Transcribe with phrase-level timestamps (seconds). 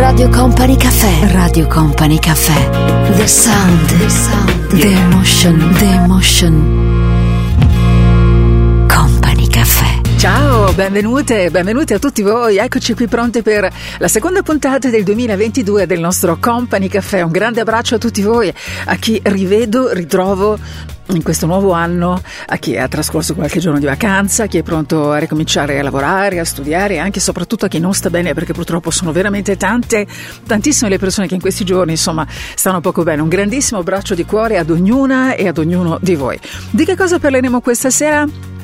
[0.00, 1.30] Radio Company Caffè.
[1.30, 3.14] Radio Company Caffè.
[3.16, 3.98] The sound.
[3.98, 4.66] The sound.
[4.68, 5.74] The emotion.
[5.74, 6.86] The emotion.
[8.88, 10.00] Company Caffè.
[10.16, 12.56] Ciao, benvenute, benvenuti a tutti voi.
[12.56, 17.20] Eccoci qui pronti per la seconda puntata del 2022 del nostro Company Caffè.
[17.20, 18.50] Un grande abbraccio a tutti voi,
[18.86, 20.58] a chi rivedo, ritrovo
[21.16, 24.62] in questo nuovo anno a chi ha trascorso qualche giorno di vacanza, a chi è
[24.62, 28.10] pronto a ricominciare a lavorare, a studiare e anche e soprattutto a chi non sta
[28.10, 30.06] bene perché purtroppo sono veramente tante,
[30.46, 33.22] tantissime le persone che in questi giorni insomma stanno poco bene.
[33.22, 36.38] Un grandissimo abbraccio di cuore ad ognuna e ad ognuno di voi.
[36.70, 38.59] Di che cosa parleremo questa sera?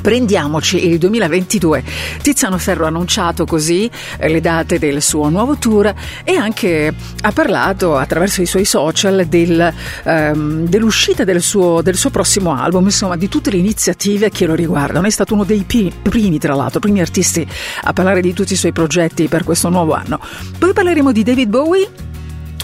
[0.00, 1.82] Prendiamoci il 2022.
[2.22, 7.32] Tiziano Ferro ha annunciato così eh, le date del suo nuovo tour e anche ha
[7.32, 13.16] parlato attraverso i suoi social del, um, dell'uscita del suo, del suo, prossimo album, insomma
[13.16, 15.08] di tutte le iniziative che lo riguardano.
[15.08, 17.44] È stato uno dei primi, tra l'altro, primi artisti
[17.82, 20.20] a parlare di tutti i suoi progetti per questo nuovo anno.
[20.56, 22.09] Poi parleremo di David Bowie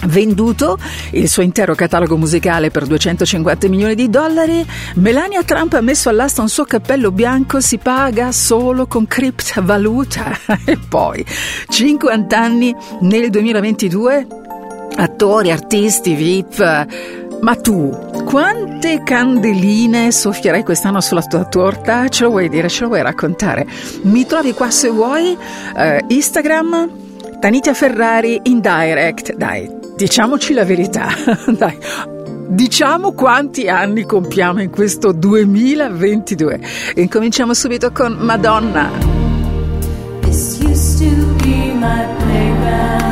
[0.05, 0.77] venduto
[1.11, 6.41] il suo intero catalogo musicale per 250 milioni di dollari, Melania Trump ha messo all'asta
[6.41, 11.25] un suo cappello bianco, si paga solo con criptovaluta e poi
[11.67, 14.27] 50 anni nel 2022,
[14.95, 17.15] attori, artisti, VIP.
[17.39, 22.09] Ma tu, quante candeline soffierai quest'anno sulla tua torta?
[22.09, 23.67] Ce lo vuoi dire, ce lo vuoi raccontare?
[24.03, 25.37] Mi trovi qua se vuoi,
[25.75, 26.89] uh, Instagram,
[27.39, 31.07] Tanitia Ferrari in direct, dai, diciamoci la verità,
[31.57, 31.77] dai.
[32.49, 36.61] Diciamo quanti anni compiamo in questo 2022.
[36.95, 38.89] Incominciamo subito con Madonna.
[40.21, 43.06] This used to be my playground.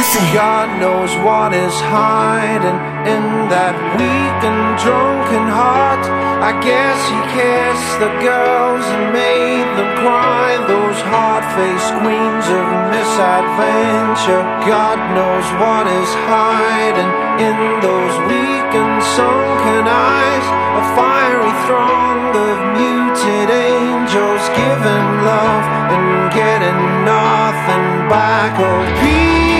[0.00, 0.32] kissing.
[0.32, 6.00] God knows what is hiding in that weak and drunken heart.
[6.40, 10.56] I guess he kissed the girls and made them cry.
[10.64, 12.64] Those hard faced queens of
[12.96, 14.44] misadventure.
[14.64, 17.12] God knows what is hiding
[17.44, 20.46] in those weak and sunken eyes.
[20.80, 28.56] A fiery throng of muted angels giving love and getting nothing back.
[28.56, 29.59] Oh, peace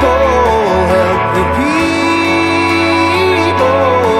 [0.00, 1.44] people, help the
[3.58, 4.17] people.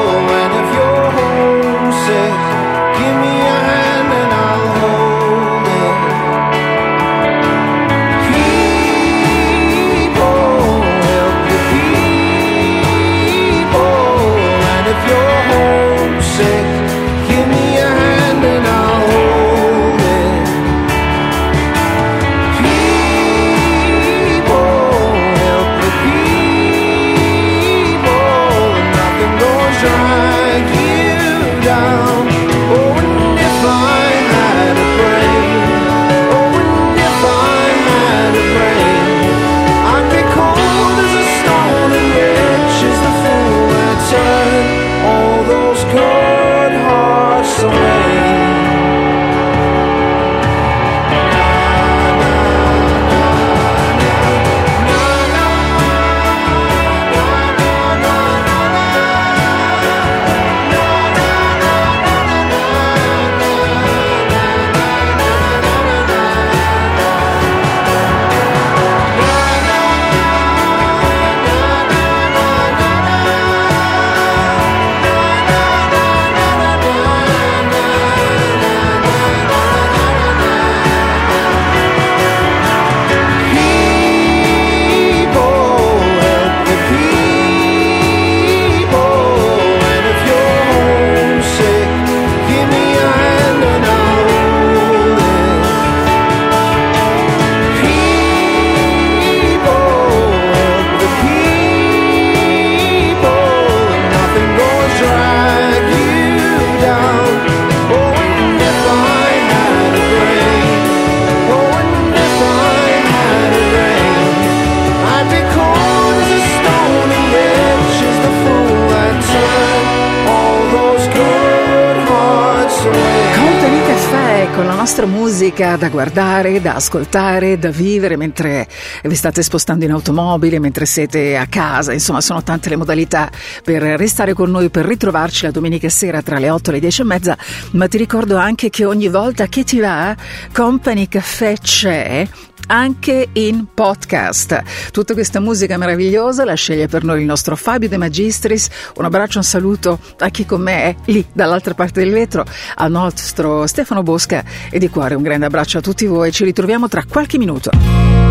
[124.98, 128.66] Nostra musica da guardare, da ascoltare, da vivere mentre
[129.04, 133.30] vi state spostando in automobile, mentre siete a casa, insomma sono tante le modalità
[133.62, 137.00] per restare con noi, per ritrovarci la domenica sera tra le 8 e le 10
[137.00, 137.38] e mezza,
[137.72, 140.16] ma ti ricordo anche che ogni volta che ti va
[140.52, 142.26] Company Caffè c'è
[142.68, 144.90] anche in podcast.
[144.90, 148.68] Tutta questa musica meravigliosa la sceglie per noi il nostro Fabio De Magistris.
[148.96, 152.44] Un abbraccio, un saluto a chi con me è lì dall'altra parte del vetro,
[152.76, 156.32] al nostro Stefano Bosca e di cuore un grande abbraccio a tutti voi.
[156.32, 157.70] Ci ritroviamo tra qualche minuto.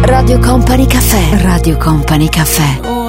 [0.01, 1.41] Radio Company Caffè.
[1.41, 3.06] Radio Company Caffè.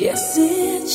[0.00, 0.86] Yes, it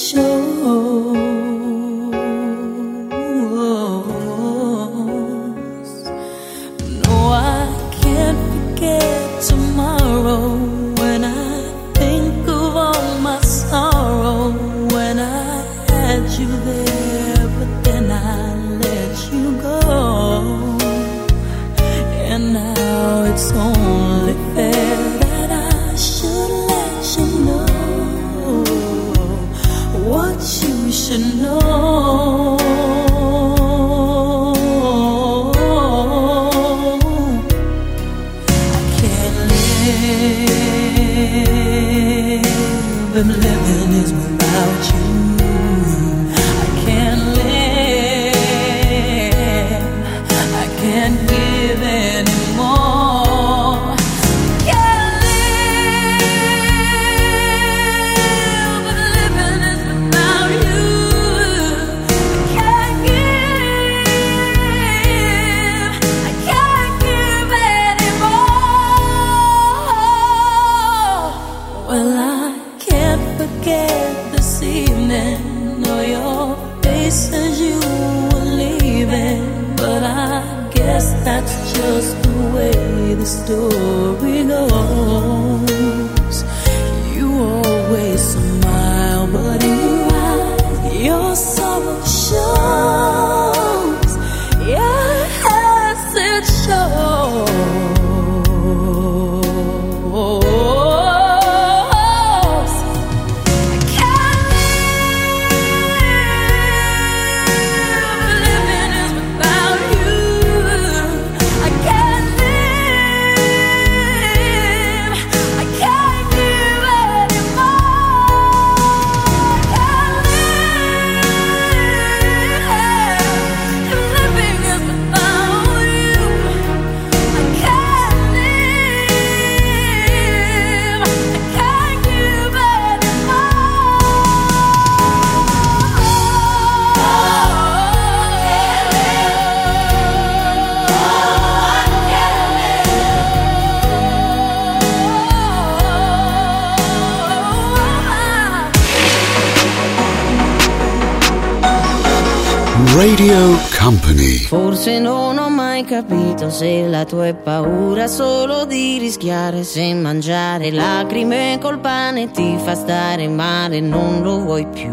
[157.03, 163.81] la tua paura solo di rischiare se mangiare lacrime col pane ti fa stare male,
[163.81, 164.91] non lo vuoi più,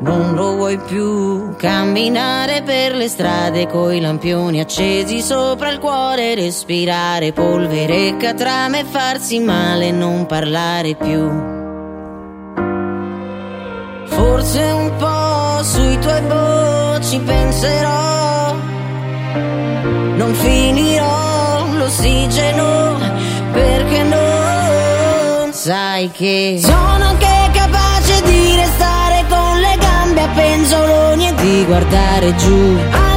[0.00, 1.54] non lo vuoi più.
[1.56, 9.38] Camminare per le strade coi lampioni accesi sopra il cuore, respirare polvere, catrame e farsi
[9.38, 11.30] male, non parlare più.
[14.06, 18.54] Forse un po' sui tuoi voci penserò.
[20.16, 21.21] Non finirò
[22.02, 22.98] l'ossigeno
[23.52, 31.34] perché non sai che sono anche capace di restare con le gambe a penzoloni e
[31.34, 33.11] di guardare giù.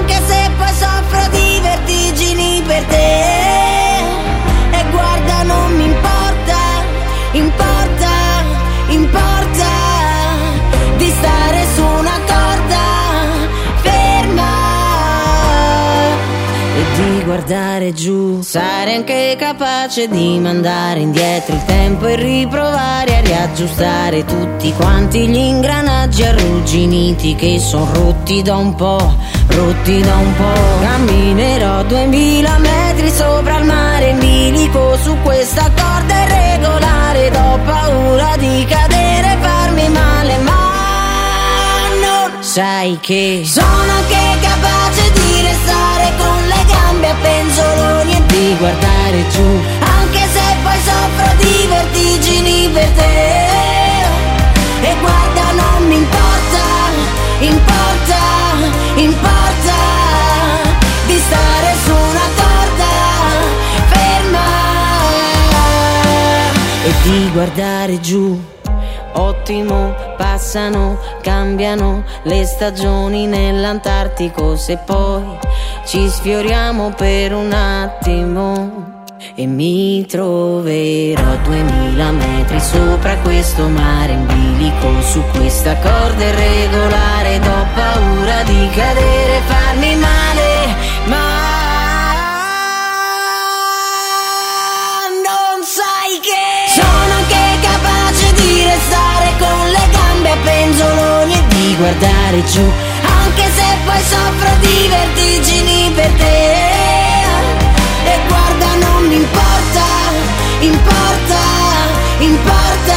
[17.95, 18.41] Giù.
[18.41, 25.37] Sarei anche capace di mandare indietro il tempo e riprovare a riaggiustare tutti quanti gli
[25.37, 29.15] ingranaggi arrugginiti che sono rotti da un po',
[29.47, 30.81] rotti da un po'.
[30.81, 37.29] Camminerò duemila metri sopra il mare in bilico su questa corda irregolare.
[37.31, 40.74] Do paura di cadere e farmi male, ma
[42.55, 49.27] sai che sono anche capace di restare con le gambe a penzoloni e di guardare
[49.27, 53.43] giù, anche se poi soffro di vertigini per te.
[54.87, 56.63] E guarda, non mi importa,
[57.39, 58.19] importa,
[58.95, 59.75] importa
[61.07, 62.93] di stare su una corda
[63.89, 64.47] ferma
[66.85, 68.53] e di guardare giù.
[69.17, 75.23] Ottimo, passano, cambiano le stagioni nell'Antartico se poi
[75.85, 78.93] ci sfioriamo per un attimo.
[79.33, 87.39] E mi troverò a duemila metri sopra questo mare in bilico su questa corda irregolare.
[87.39, 89.94] Do paura di cadere farmi
[101.77, 102.63] guardare giù,
[103.23, 106.53] anche se poi soffro di vertigini per te.
[108.05, 109.85] E guarda, non mi importa,
[110.59, 111.39] importa,
[112.19, 112.95] importa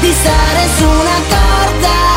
[0.00, 2.15] di stare su una corda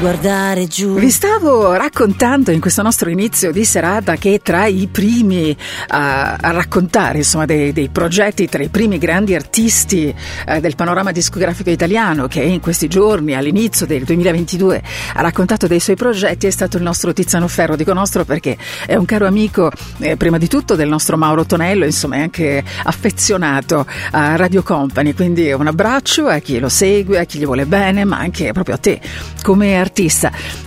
[0.00, 0.94] guardare giù.
[0.94, 5.54] Vi stavo raccontando in questo nostro inizio di serata che tra i primi
[5.88, 10.12] a, a raccontare insomma, dei, dei progetti, tra i primi grandi artisti
[10.46, 14.82] eh, del panorama discografico italiano che in questi giorni, all'inizio del 2022,
[15.16, 17.76] ha raccontato dei suoi progetti è stato il nostro Tiziano Ferro.
[17.76, 21.84] Dico nostro perché è un caro amico, eh, prima di tutto, del nostro Mauro Tonello,
[21.84, 27.24] insomma è anche affezionato a Radio Company, quindi un abbraccio a chi lo segue, a
[27.24, 28.98] chi gli vuole bene, ma anche proprio a te
[29.42, 29.88] come artista.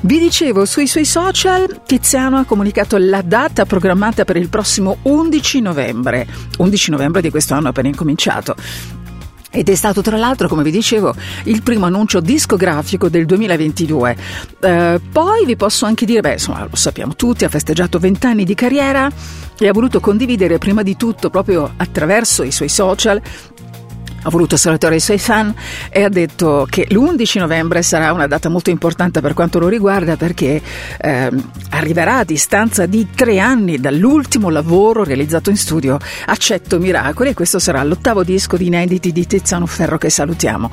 [0.01, 5.61] Vi dicevo, sui suoi social Tiziano ha comunicato la data programmata per il prossimo 11
[5.61, 8.55] novembre, 11 novembre di questo anno appena incominciato.
[9.55, 14.17] Ed è stato tra l'altro, come vi dicevo, il primo annuncio discografico del 2022.
[14.59, 18.45] Eh, poi vi posso anche dire, beh, insomma, lo sappiamo tutti, ha festeggiato 20 anni
[18.45, 19.11] di carriera
[19.59, 23.21] e ha voluto condividere prima di tutto proprio attraverso i suoi social
[24.23, 25.53] ha voluto salutare i suoi fan
[25.89, 30.17] e ha detto che l'11 novembre sarà una data molto importante per quanto lo riguarda
[30.17, 30.61] perché
[30.97, 37.33] ehm, arriverà a distanza di tre anni dall'ultimo lavoro realizzato in studio Accetto Miracoli e
[37.33, 40.69] questo sarà l'ottavo disco di inediti di Tiziano Ferro che salutiamo.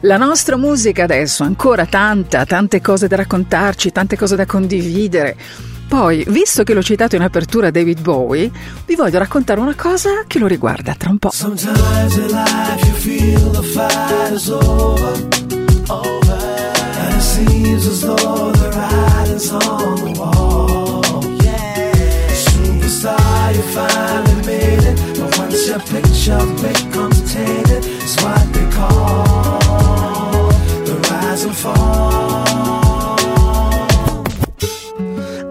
[0.00, 5.36] La nostra musica adesso, ancora tanta, tante cose da raccontarci, tante cose da condividere.
[5.88, 8.50] Poi, visto che l'ho citato in apertura David Bowie,
[8.84, 11.30] vi voglio raccontare una cosa che lo riguarda tra un po'.
[11.30, 15.12] Sometimes in life you feel the fight is over,
[15.88, 21.24] over, and it seems as though the writing's on the wall.
[21.40, 21.92] Yeah,
[22.34, 29.05] superstar, you finally made it, but once your picture becomes tainted, it's what they call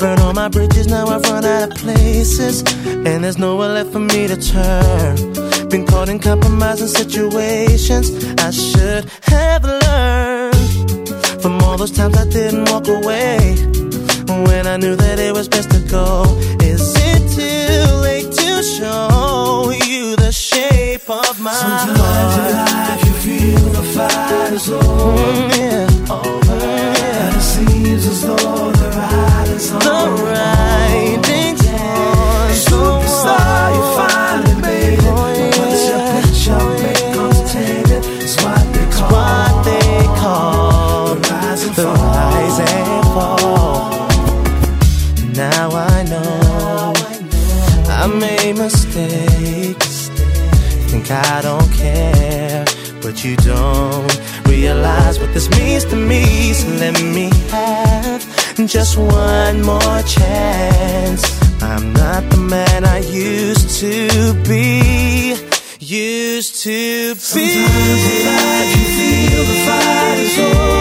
[0.00, 2.62] Burn all my bridges, now I've run out of places.
[2.86, 5.68] And there's nowhere left for me to turn.
[5.68, 8.10] Been caught in compromising situations
[8.40, 11.08] I should have learned
[11.40, 13.54] From all those times I didn't walk away
[14.48, 16.24] When I knew that it was best to go
[16.60, 22.50] Is it too late to show you the shape of my Sometimes heart?
[22.50, 26.12] in life you feel the fight is over, mm, yeah.
[26.12, 28.72] over And it seems as though
[29.60, 35.12] is The writing's on Superstar, you finally made it
[35.60, 41.72] once your picture becomes tainted It's what they call, what they call The rise and
[41.72, 43.90] the fall rise and fall.
[45.34, 46.92] Now I know
[47.88, 50.08] I made mistakes.
[50.90, 52.64] Think I don't care,
[53.02, 56.52] but you don't realize what this means to me.
[56.52, 61.22] So let me have just one more chance.
[61.62, 65.34] I'm not the man I used to be.
[65.78, 67.20] used to be.
[67.20, 70.79] Sometimes in life you feel the fight is over.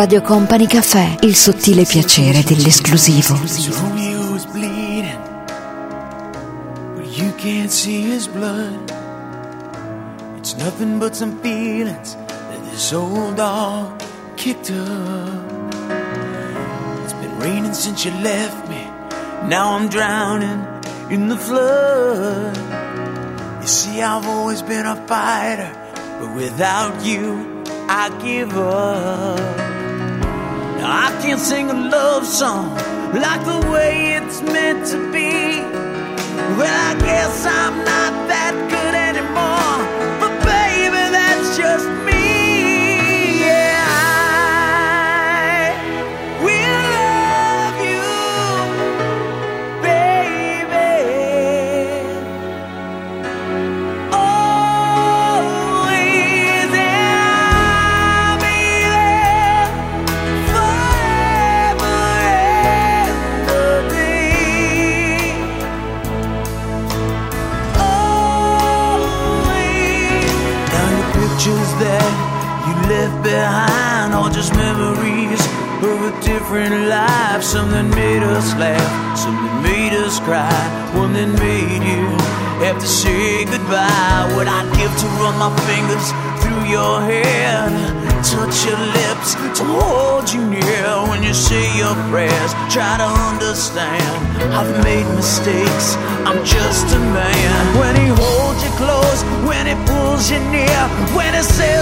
[0.00, 3.34] Radio Company Caffè, il sottile piacere dell'esclusivo.
[7.04, 8.90] You can't see his blood.
[10.38, 14.00] It's nothing but some feelings that this old dog
[14.36, 15.74] kicked up.
[17.04, 18.82] It's been raining since you left me.
[19.48, 20.64] Now I'm drowning
[21.10, 22.56] in the flood.
[23.60, 25.70] You see, I've always been a fighter,
[26.18, 29.79] but without you, I give up.
[30.82, 32.74] I can't sing a love song
[33.12, 35.60] like the way it's meant to be.
[36.56, 38.89] Well, I guess I'm not that good
[73.30, 75.42] behind are just memories
[75.86, 77.42] of a different life.
[77.42, 80.60] Something made us laugh, something made us cry,
[80.94, 82.04] one that made you
[82.66, 84.26] have to say goodbye.
[84.34, 86.06] What I'd give to run my fingers
[86.42, 87.70] through your hair,
[88.34, 92.52] touch your lips, to hold you near when you say your prayers.
[92.74, 94.10] Try to understand,
[94.58, 95.94] I've made mistakes.
[96.26, 97.62] I'm just a man.
[97.80, 100.80] When he holds you close, when he pulls you near,
[101.16, 101.79] when he says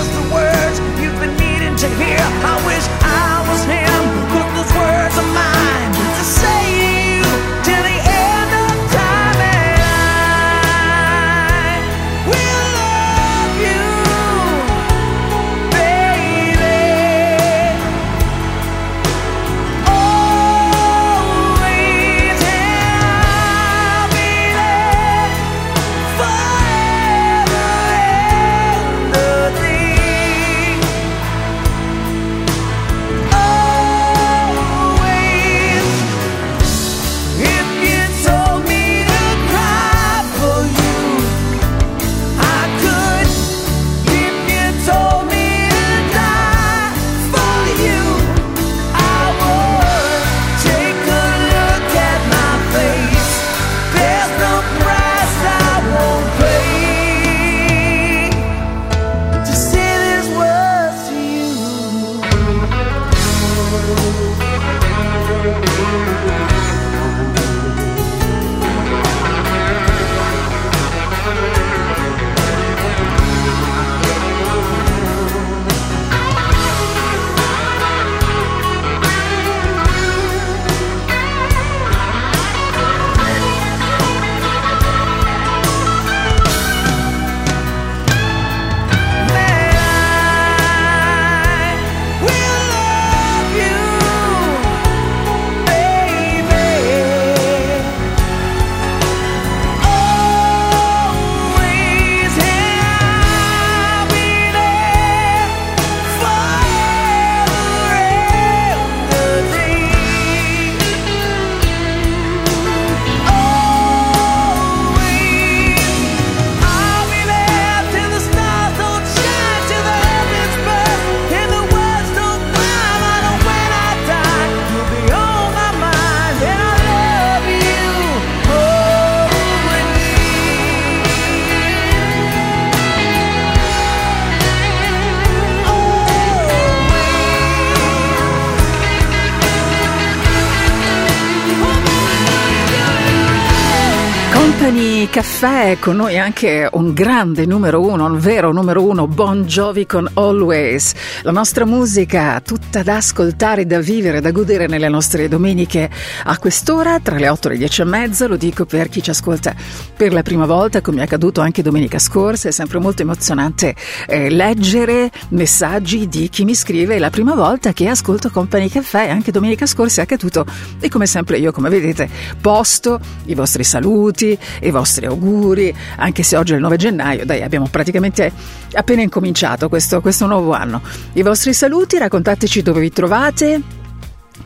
[145.40, 150.10] Caffè, con noi anche un grande numero uno, un vero numero uno, Bon Jovi con
[150.14, 150.94] Always.
[151.22, 155.88] La nostra musica tutta da ascoltare, da vivere, da godere nelle nostre domeniche
[156.24, 159.10] a quest'ora, tra le 8 e le 10 e mezza, lo dico per chi ci
[159.10, 159.54] ascolta
[159.98, 163.74] per la prima volta, come è accaduto anche domenica scorsa, è sempre molto emozionante
[164.06, 167.00] eh, leggere messaggi di chi mi scrive.
[167.00, 170.46] La prima volta che ascolto Company Caffè, anche domenica scorsa è accaduto.
[170.78, 172.08] E come sempre io, come vedete,
[172.40, 177.42] posto i vostri saluti, i vostri auguri, anche se oggi è il 9 gennaio, dai,
[177.42, 178.30] abbiamo praticamente
[178.74, 180.80] appena incominciato questo, questo nuovo anno.
[181.14, 183.77] I vostri saluti, raccontateci dove vi trovate,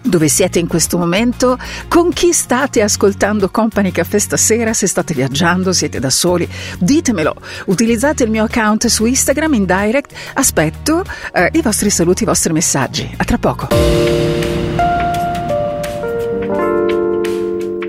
[0.02, 5.72] dove siete in questo momento, con chi state ascoltando Company Caffè stasera, se state viaggiando,
[5.72, 7.34] siete da soli, ditemelo.
[7.66, 12.52] Utilizzate il mio account su Instagram in direct, aspetto eh, i vostri saluti, i vostri
[12.52, 13.12] messaggi.
[13.16, 13.68] A tra poco.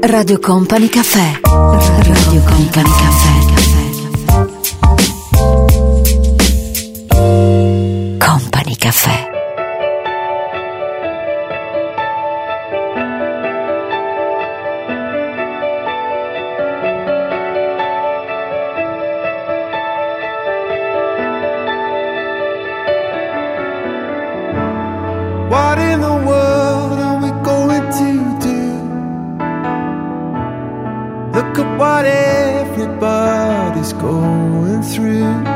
[0.01, 1.39] Radio Company Caffè.
[1.43, 3.42] Radio Company Caffè.
[25.53, 28.11] What in the world are we going to
[28.41, 28.61] do?
[31.35, 35.52] Look at what everybody's going through.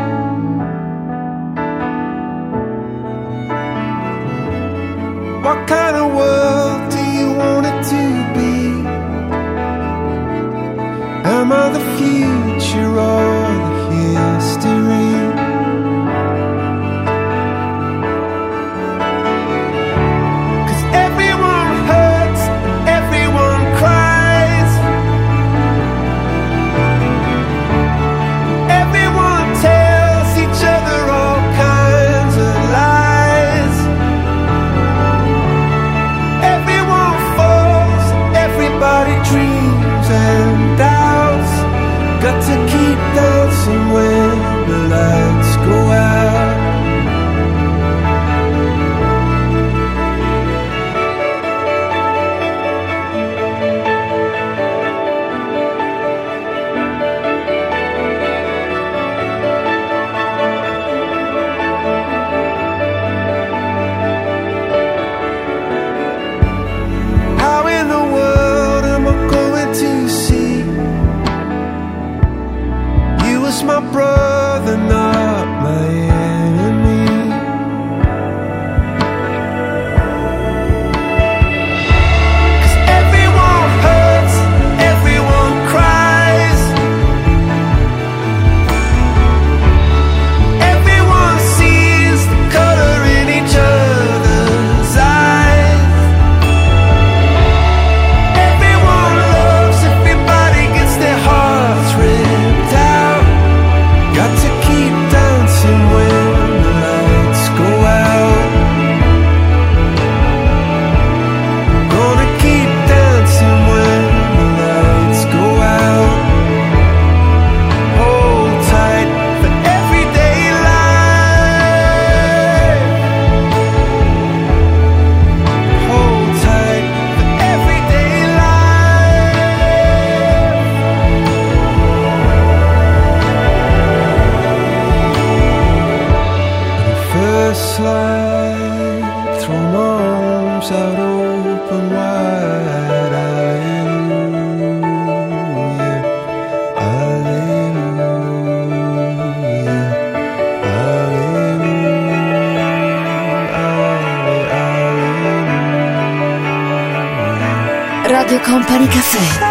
[158.78, 159.47] Radio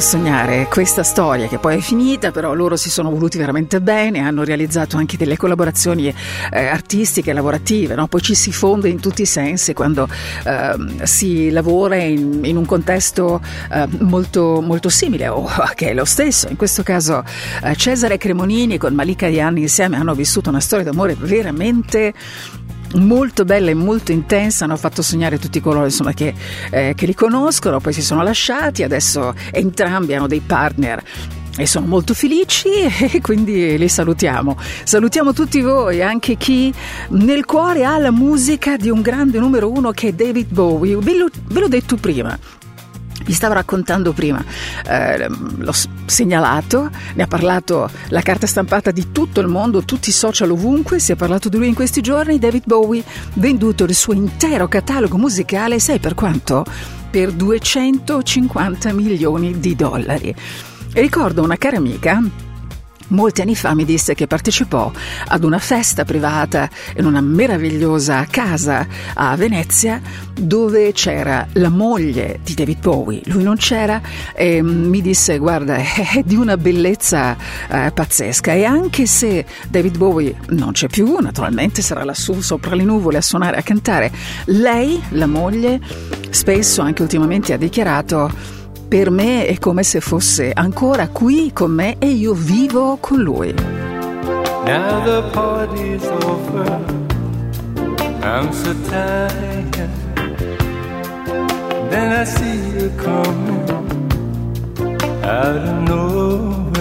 [0.00, 4.44] sognare questa storia che poi è finita, però loro si sono voluti veramente bene, hanno
[4.44, 6.12] realizzato anche delle collaborazioni
[6.50, 8.06] eh, artistiche, lavorative, no?
[8.06, 10.08] poi ci si fonde in tutti i sensi quando
[10.44, 13.40] eh, si lavora in, in un contesto
[13.72, 16.48] eh, molto, molto simile o che è lo stesso.
[16.48, 17.24] In questo caso
[17.62, 22.12] eh, Cesare Cremonini con Malika Diani insieme hanno vissuto una storia d'amore veramente
[22.94, 26.34] molto bella e molto intensa, hanno fatto sognare tutti coloro insomma, che,
[26.70, 31.02] eh, che li conoscono, poi si sono lasciati, adesso entrambi hanno dei partner
[31.58, 32.68] e sono molto felici
[33.10, 34.56] e quindi li salutiamo.
[34.84, 36.72] Salutiamo tutti voi, anche chi
[37.10, 40.96] nel cuore ha la musica di un grande numero uno che è David Bowie.
[40.96, 42.38] Ve, lo, ve l'ho detto prima,
[43.28, 44.42] vi stavo raccontando prima,
[44.86, 45.74] eh, l'ho
[46.06, 50.98] segnalato, ne ha parlato la carta stampata di tutto il mondo, tutti i social ovunque,
[50.98, 55.18] si è parlato di lui in questi giorni, David Bowie, venduto il suo intero catalogo
[55.18, 56.64] musicale, sai per quanto?
[57.10, 60.34] Per 250 milioni di dollari.
[60.94, 62.22] E ricordo una cara amica
[63.08, 64.90] Molti anni fa mi disse che partecipò
[65.28, 70.00] ad una festa privata in una meravigliosa casa a Venezia
[70.38, 73.22] dove c'era la moglie di David Bowie.
[73.26, 74.00] Lui non c'era
[74.34, 77.36] e mi disse guarda è di una bellezza
[77.68, 82.84] eh, pazzesca e anche se David Bowie non c'è più, naturalmente sarà lassù sopra le
[82.84, 84.12] nuvole a suonare, a cantare,
[84.46, 85.80] lei, la moglie,
[86.30, 88.56] spesso anche ultimamente ha dichiarato
[88.88, 93.52] per me è come se fosse ancora qui con me e io vivo con lui.
[94.64, 96.80] Now the party's over.
[98.22, 99.90] I'm so tired.
[101.90, 103.68] Then I see you coming
[105.22, 106.72] out of nowhere.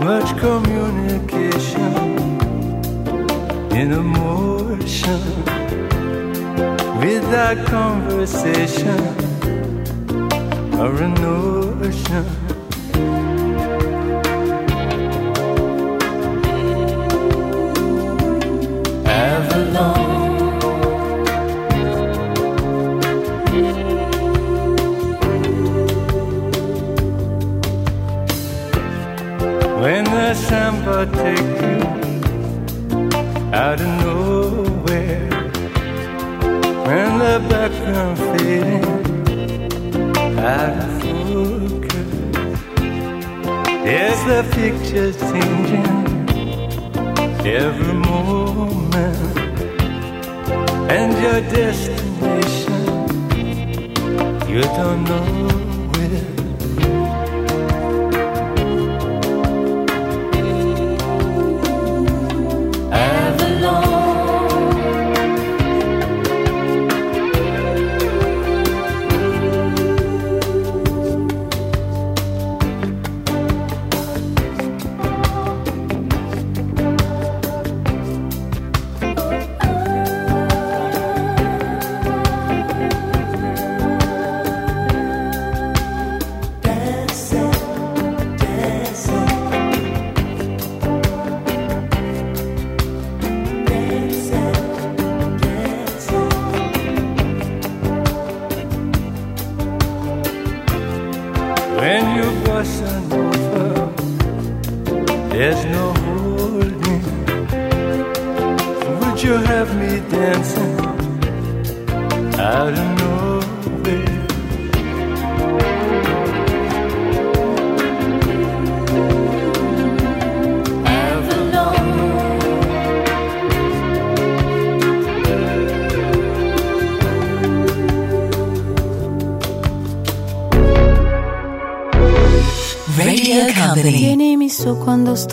[0.00, 1.92] Much communication
[3.72, 5.20] in emotion
[7.00, 9.33] without conversation
[10.78, 12.26] or an ocean.
[19.06, 20.14] Avalon.
[29.80, 31.78] When the samba take you
[33.52, 35.30] out of nowhere,
[36.86, 39.13] when the background fading
[40.44, 41.90] focus.
[43.84, 45.86] There's the picture changing
[47.46, 49.38] every moment,
[50.90, 52.84] and your destination
[54.48, 55.73] you don't know.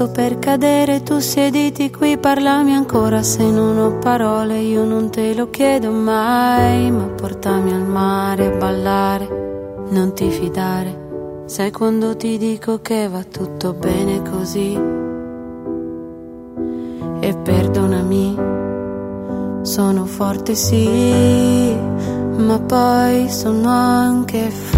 [0.01, 3.21] Sto per cadere, tu siediti qui, parlami ancora.
[3.21, 8.57] Se non ho parole, io non te lo chiedo mai, ma portami al mare a
[8.57, 9.27] ballare,
[9.89, 14.73] non ti fidare, sai quando ti dico che va tutto bene così.
[17.19, 18.35] E perdonami,
[19.61, 21.75] sono forte sì,
[22.37, 24.70] ma poi sono anche fragile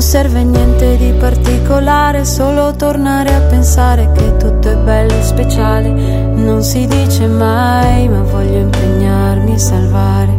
[0.00, 5.90] non serve niente di particolare, solo tornare a pensare che tutto è bello e speciale.
[5.90, 10.30] Non si dice mai, ma voglio impegnarmi a salvare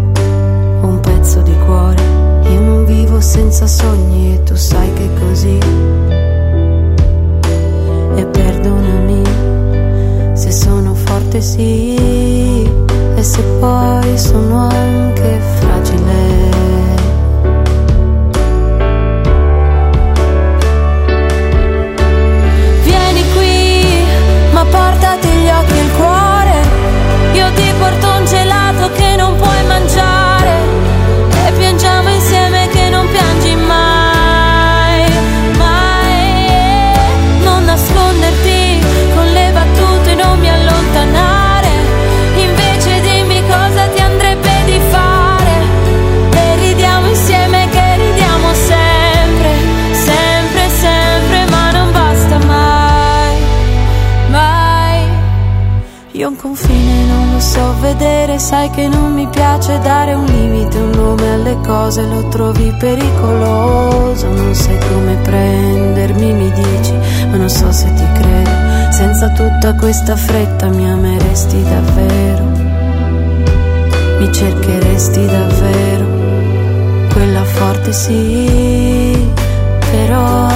[0.81, 2.01] un pezzo di cuore.
[2.51, 5.57] Io non vivo senza sogni e tu sai che è così.
[8.15, 9.21] E perdonami
[10.33, 12.65] se sono forte sì,
[13.15, 16.70] e se poi sono anche fragile.
[27.33, 30.51] Io ti porto un gelato che non puoi mangiare.
[31.47, 34.00] E piangiamo insieme che non piangi mai.
[57.31, 61.57] Non lo so vedere, sai che non mi piace dare un limite, un nome alle
[61.65, 66.93] cose, lo trovi pericoloso, non sai come prendermi, mi dici,
[67.29, 68.49] ma non so se ti credo,
[68.91, 72.43] senza tutta questa fretta mi ameresti davvero,
[74.19, 76.05] mi cercheresti davvero,
[77.13, 79.31] quella forte sì,
[79.89, 80.50] però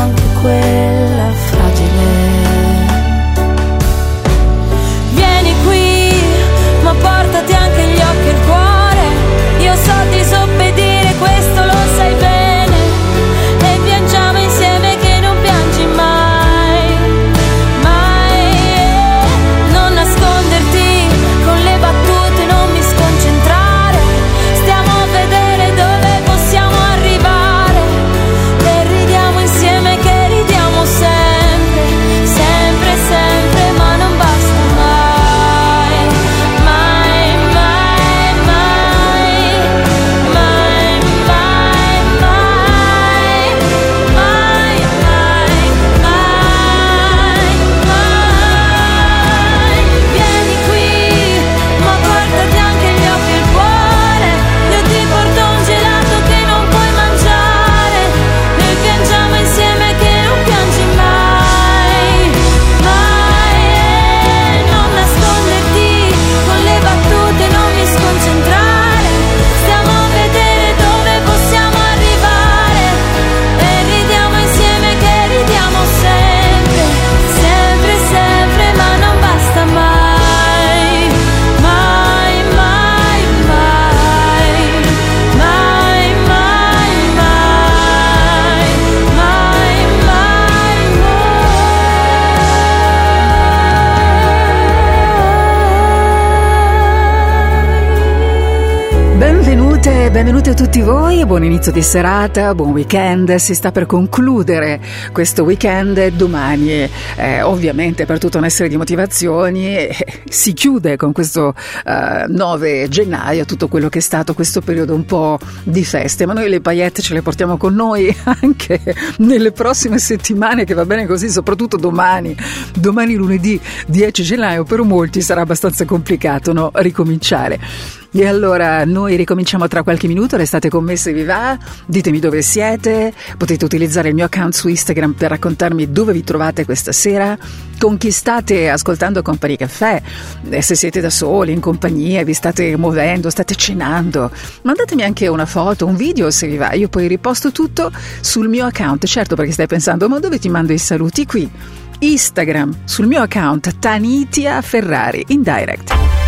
[100.16, 104.80] benvenuti a tutti voi, buon inizio di serata, buon weekend, si sta per concludere
[105.12, 111.12] questo weekend domani, eh, ovviamente per tutta una serie di motivazioni eh, si chiude con
[111.12, 111.54] questo
[111.86, 116.32] eh, 9 gennaio tutto quello che è stato questo periodo un po' di feste, ma
[116.32, 118.80] noi le paillette ce le portiamo con noi anche
[119.18, 122.34] nelle prossime settimane che va bene così, soprattutto domani,
[122.74, 126.72] domani lunedì 10 gennaio per molti sarà abbastanza complicato no?
[126.76, 128.05] ricominciare.
[128.18, 132.42] E allora noi ricominciamo tra qualche minuto, restate con me se vi va, ditemi dove
[132.42, 137.38] siete, potete utilizzare il mio account su Instagram per raccontarmi dove vi trovate questa sera,
[137.78, 140.02] con chi state ascoltando Company Caffè,
[140.50, 145.46] eh, se siete da soli, in compagnia, vi state muovendo, state cenando, mandatemi anche una
[145.46, 147.92] foto, un video se vi va, io poi riposto tutto
[148.22, 151.26] sul mio account, certo perché stai pensando ma dove ti mando i saluti?
[151.26, 151.52] Qui,
[152.00, 156.25] Instagram, sul mio account Tanitia Ferrari, in direct.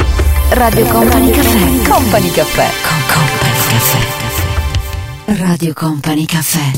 [0.49, 1.89] Radio Company Caffè.
[1.89, 2.67] Company Caffè.
[2.81, 5.43] Con Company Caffè.
[5.43, 6.71] Radio Company Caffè.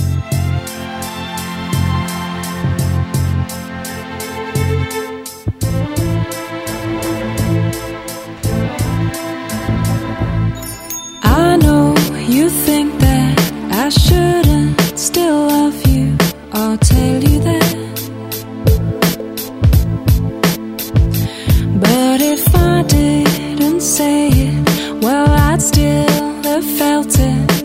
[11.23, 11.93] I know
[12.27, 13.39] you think that
[13.71, 16.15] I shouldn't still love you.
[16.53, 17.58] I'll tell you that.
[23.81, 27.63] Say it, well, I'd still have felt it.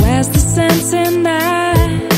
[0.00, 2.12] Where's the sense in that?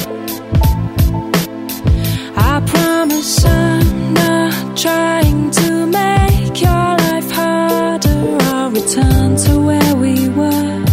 [2.37, 8.39] I promise I'm not trying to make your life harder.
[8.53, 10.85] I'll return to where we were.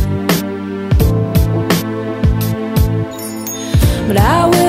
[4.07, 4.66] But I will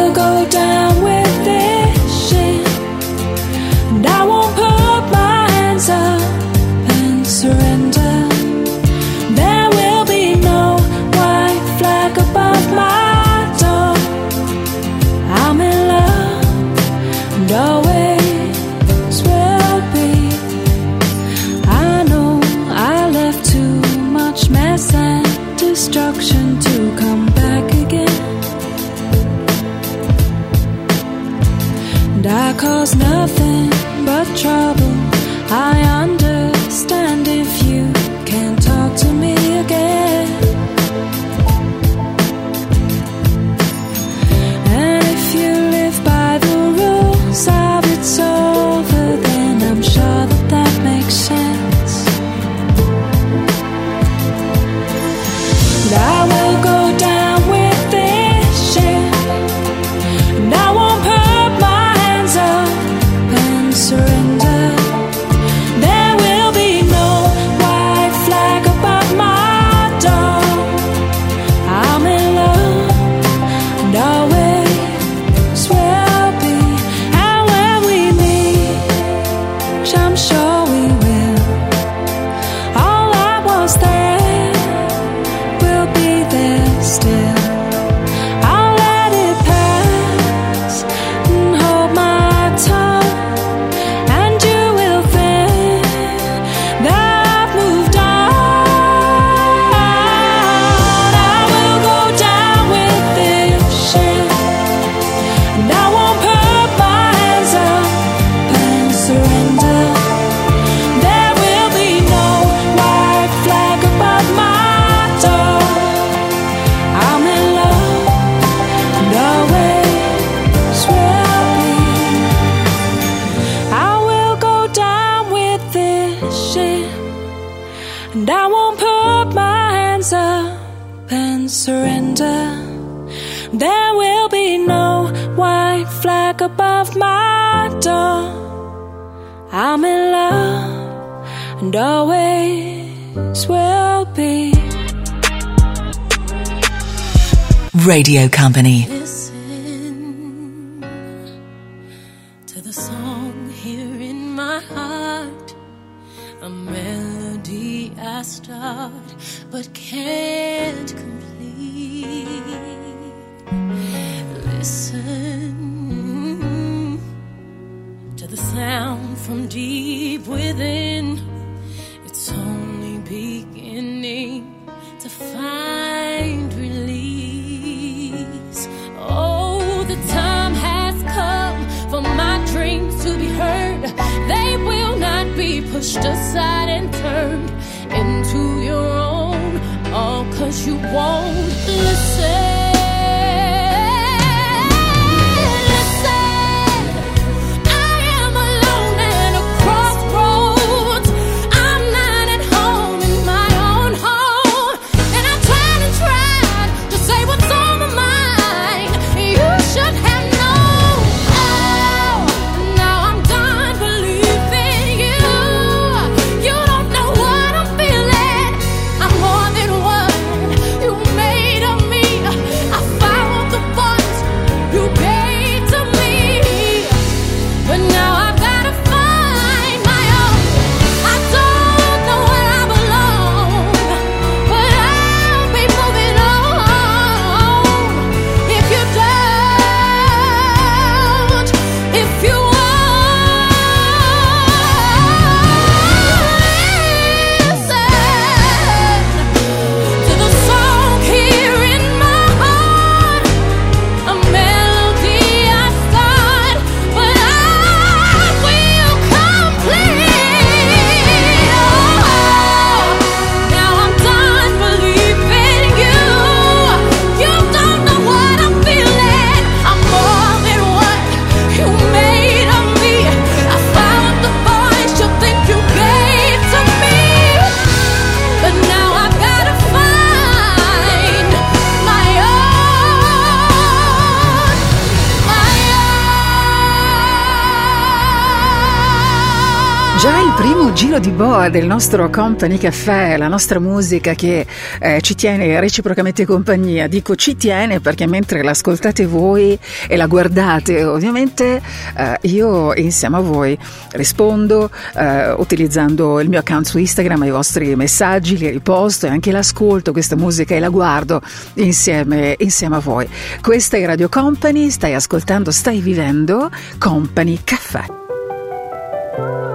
[291.51, 294.47] del nostro Company Café, la nostra musica che
[294.81, 296.87] eh, ci tiene reciprocamente compagnia.
[296.87, 301.61] Dico ci tiene perché mentre l'ascoltate voi e la guardate, ovviamente
[301.97, 303.59] eh, io insieme a voi
[303.93, 309.31] rispondo eh, utilizzando il mio account su Instagram ai vostri messaggi, li riposto e anche
[309.31, 311.21] l'ascolto questa musica e la guardo
[311.55, 313.09] insieme, insieme a voi.
[313.41, 319.48] Questa è Radio Company, stai ascoltando, stai vivendo Company Café.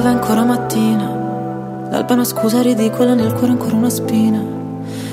[0.00, 1.88] Va ancora mattina?
[1.90, 4.40] L'alba una scusa ridicola, nel cuore ancora una spina.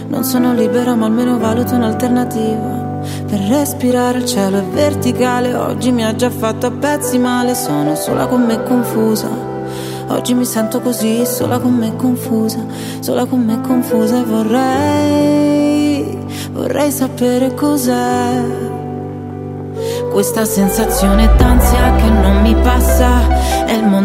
[0.08, 3.02] Non sono libera, ma almeno valuto un'alternativa.
[3.26, 7.96] Per respirare il cielo è verticale, oggi mi ha già fatto a pezzi male, sono
[7.96, 9.28] sola con me confusa.
[10.10, 12.64] Oggi mi sento così, sola con me confusa,
[13.00, 15.46] sola con me confusa e vorrei,
[16.52, 18.74] vorrei sapere cos'è.
[20.12, 24.05] Questa sensazione d'ansia che non mi passa È il mondo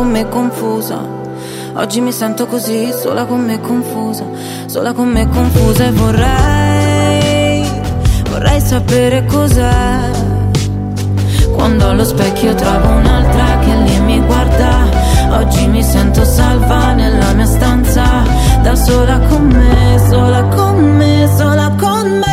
[0.00, 0.98] con me confusa
[1.74, 4.24] Oggi mi sento così, sola con me confusa
[4.64, 7.70] Sola con me confusa e vorrei
[8.30, 10.10] Vorrei sapere cos'è
[11.52, 14.88] Quando allo specchio trovo un'altra che lì mi guarda
[15.32, 18.24] Oggi mi sento salva nella mia stanza,
[18.62, 22.29] da sola con me, sola con me, sola con me.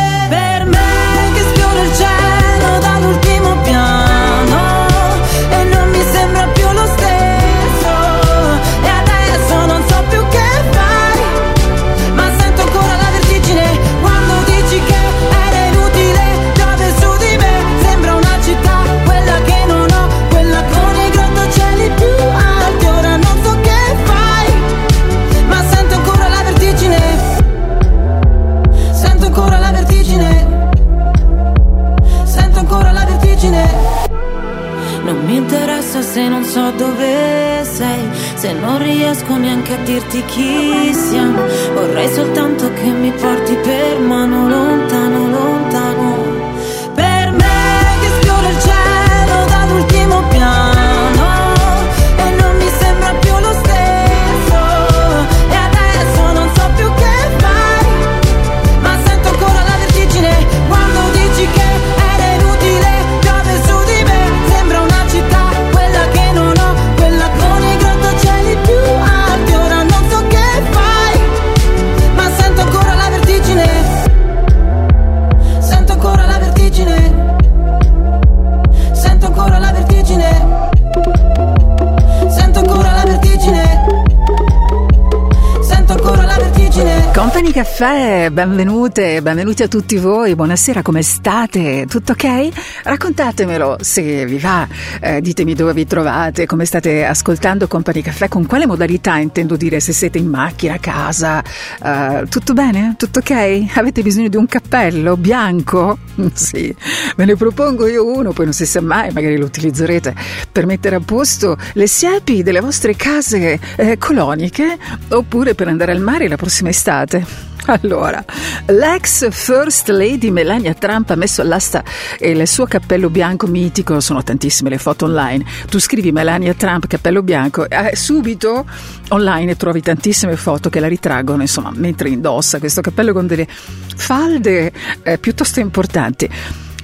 [87.78, 91.86] Caffè, benvenute, benvenuti a tutti voi, buonasera, come state?
[91.88, 92.48] Tutto ok?
[92.82, 94.66] Raccontatemelo se vi va,
[95.00, 99.78] eh, ditemi dove vi trovate, come state ascoltando Company Caffè, con quale modalità intendo dire,
[99.78, 102.96] se siete in macchina, a casa, eh, tutto bene?
[102.98, 103.66] Tutto ok?
[103.76, 105.98] Avete bisogno di un cappello bianco?
[106.34, 106.74] sì,
[107.14, 110.16] ve ne propongo io uno, poi non si sa mai, magari lo utilizzerete
[110.50, 114.76] per mettere a posto le siepi delle vostre case eh, coloniche
[115.10, 117.57] oppure per andare al mare la prossima estate.
[117.82, 118.24] Allora,
[118.66, 121.84] l'ex First Lady Melania Trump ha messo all'asta
[122.20, 125.44] il suo cappello bianco mitico, sono tantissime le foto online.
[125.68, 128.64] Tu scrivi Melania Trump cappello bianco e subito
[129.10, 134.72] online trovi tantissime foto che la ritraggono, insomma, mentre indossa questo cappello con delle falde
[135.02, 136.28] eh, piuttosto importanti.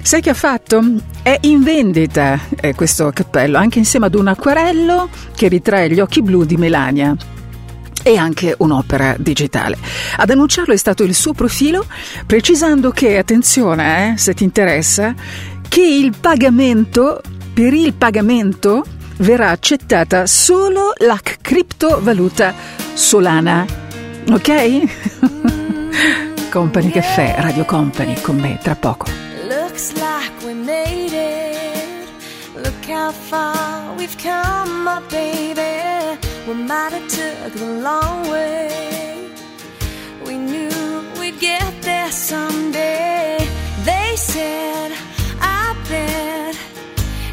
[0.01, 0.83] Sai che ha fatto?
[1.23, 6.21] È in vendita eh, questo cappello, anche insieme ad un acquarello che ritrae gli occhi
[6.21, 7.15] blu di Melania
[8.05, 9.79] e anche un'opera digitale.
[10.17, 11.83] Ad annunciarlo è stato il suo profilo,
[12.27, 15.15] precisando che, attenzione, eh, se ti interessa,
[15.67, 17.19] che il pagamento,
[17.51, 18.85] per il pagamento
[19.17, 22.53] verrà accettata solo la criptovaluta
[22.93, 23.65] Solana.
[24.29, 24.83] Ok?
[26.51, 29.07] Company Caffè, Radio Company, con me tra poco.
[29.49, 32.07] Looks like we made it.
[32.53, 35.44] Look how far we've come, my baby.
[36.47, 39.31] We might have took the long way.
[40.27, 43.39] We knew we'd get there someday.
[43.83, 44.91] They said,
[45.41, 46.55] I bet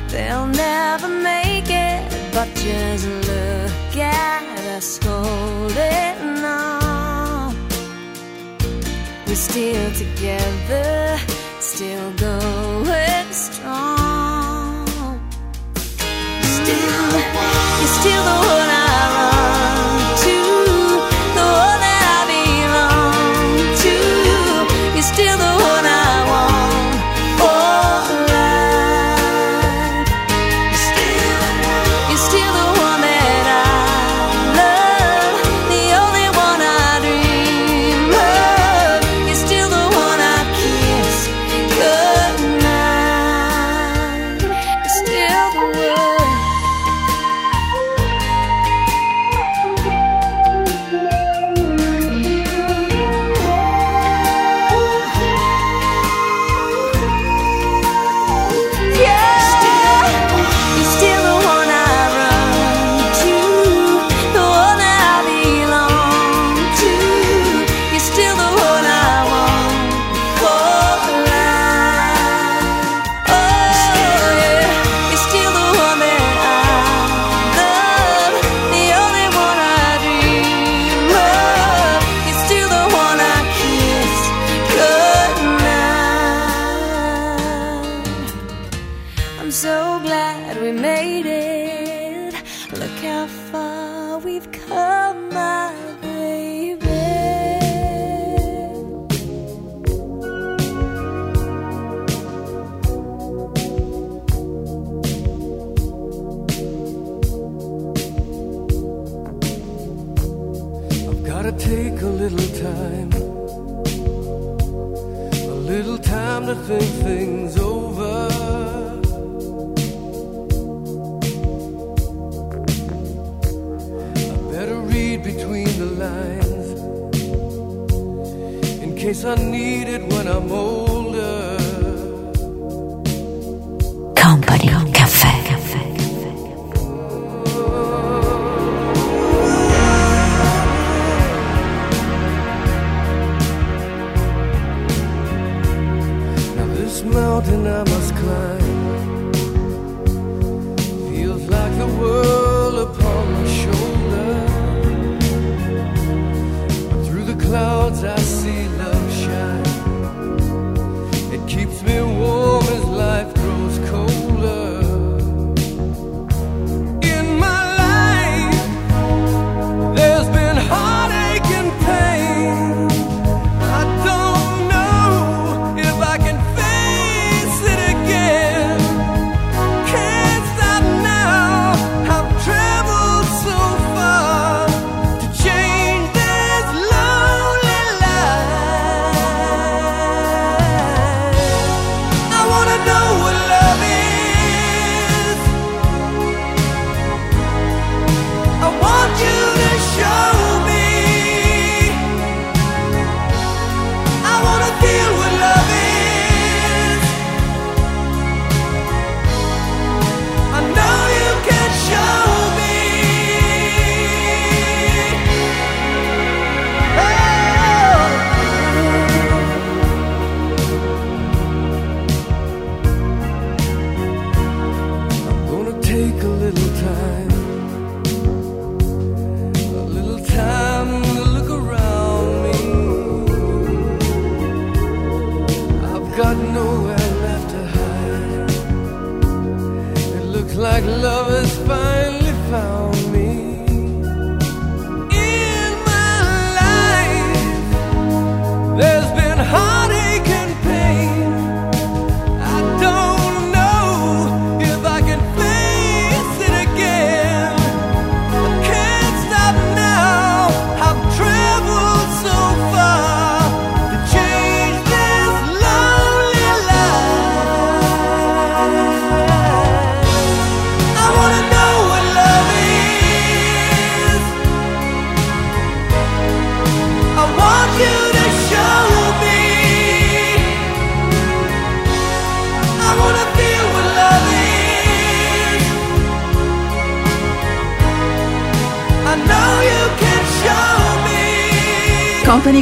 [0.08, 2.32] they'll never make it.
[2.32, 4.42] But just look at
[4.76, 7.54] us holding on.
[9.26, 11.18] We're still together,
[11.60, 14.86] still going strong.
[16.56, 17.10] Still,
[17.78, 18.71] you're still the one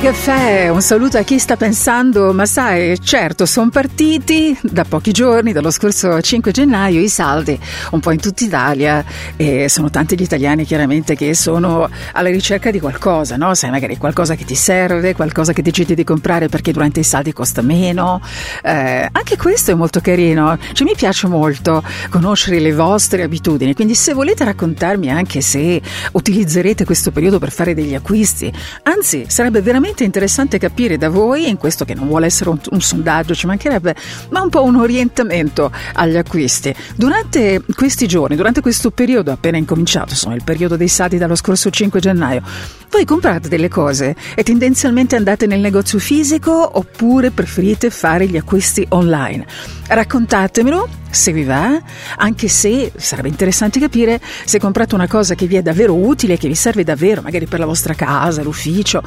[0.01, 5.13] Company Caffè, un saluto a chi sta pensando, ma sai, certo, sono partiti da pochi
[5.13, 7.61] giorni, dallo scorso 5 gennaio, i saldi
[7.91, 9.05] un po' in tutta Italia
[9.37, 13.53] e sono tanti gli italiani chiaramente che sono alla ricerca di qualcosa, no?
[13.55, 17.35] Sai, magari qualcosa che ti serve, qualcosa che decidi di comprare perché durante i saldi
[17.35, 18.19] costa meno.
[18.63, 23.95] Eh, anche questo è molto carino, cioè mi piace molto conoscere le vostre abitudini, quindi
[23.95, 25.79] se volete raccontarmi anche se
[26.13, 28.51] utilizzerete questo periodo per fare degli acquisti,
[28.85, 32.81] anzi sarebbe veramente interessante capire da voi, in questo che non vuole essere un, un
[32.81, 33.95] sondaggio, ci mancherebbe,
[34.31, 36.75] ma un po' un orientamento agli acquisti.
[36.97, 41.71] Durante questi giorni, durante questo periodo appena incominciato, insomma il periodo dei saldi dallo scorso
[41.71, 42.43] 5 gennaio,
[42.91, 48.85] voi comprate delle cose e tendenzialmente andate nel negozio fisico oppure preferite fare gli acquisti
[48.91, 49.47] online?
[49.87, 51.81] Raccontatemelo se vi va,
[52.17, 56.49] anche se sarebbe interessante capire se comprate una cosa che vi è davvero utile, che
[56.49, 59.03] vi serve davvero, magari per la vostra casa, l'ufficio.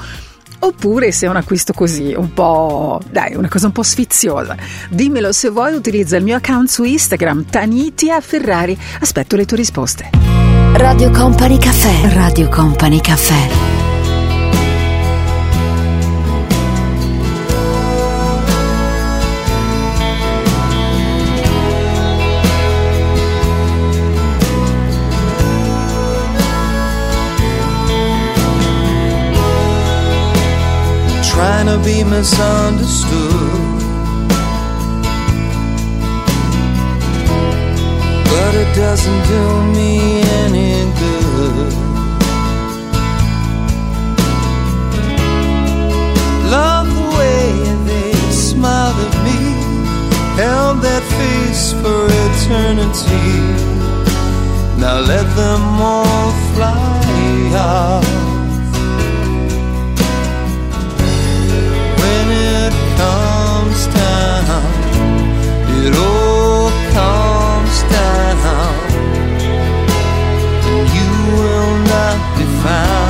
[0.64, 2.99] Oppure se è un acquisto così, un po'.
[3.09, 4.55] dai, una cosa un po' sfiziosa.
[4.89, 8.78] Dimmelo se vuoi, utilizza il mio account su Instagram, Tanitia Ferrari.
[8.99, 10.09] Aspetto le tue risposte.
[10.74, 12.14] Radio Company Caffè.
[12.14, 13.82] Radio Company Caffè.
[31.74, 33.80] To be misunderstood.
[38.30, 39.43] But it doesn't do
[39.78, 41.74] me any good.
[46.55, 47.45] Love the way
[47.89, 49.39] they smiled at me,
[50.41, 53.30] held that face for eternity.
[54.80, 58.22] Now let them all fly out.
[65.86, 68.89] it all comes down,
[70.69, 73.03] and you will not be found.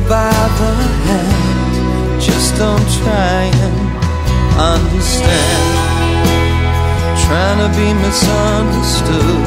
[0.00, 0.74] By the
[1.06, 3.76] hand, just don't try and
[4.58, 5.84] understand.
[7.24, 9.44] Trying to be misunderstood.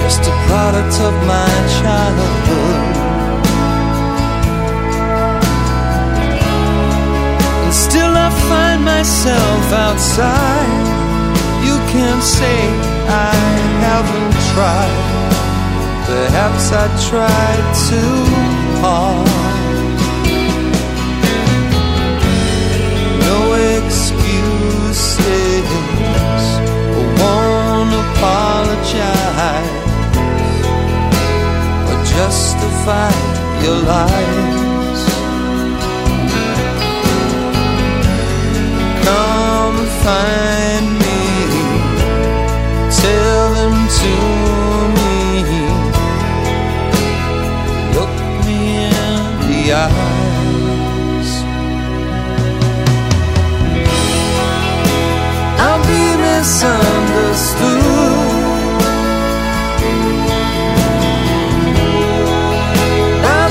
[0.00, 2.96] Just a product of my childhood.
[7.64, 10.72] And still I find myself outside.
[11.66, 12.58] You can't say
[13.08, 13.34] I
[13.84, 15.07] haven't tried.
[16.08, 18.16] Perhaps I tried too
[18.80, 19.28] hard.
[23.26, 23.38] No
[23.76, 24.08] excuses.
[26.96, 29.76] I won't apologize
[31.90, 33.12] or justify
[33.62, 35.02] your lies.
[39.04, 40.47] Come find
[56.48, 57.68] misunderstood.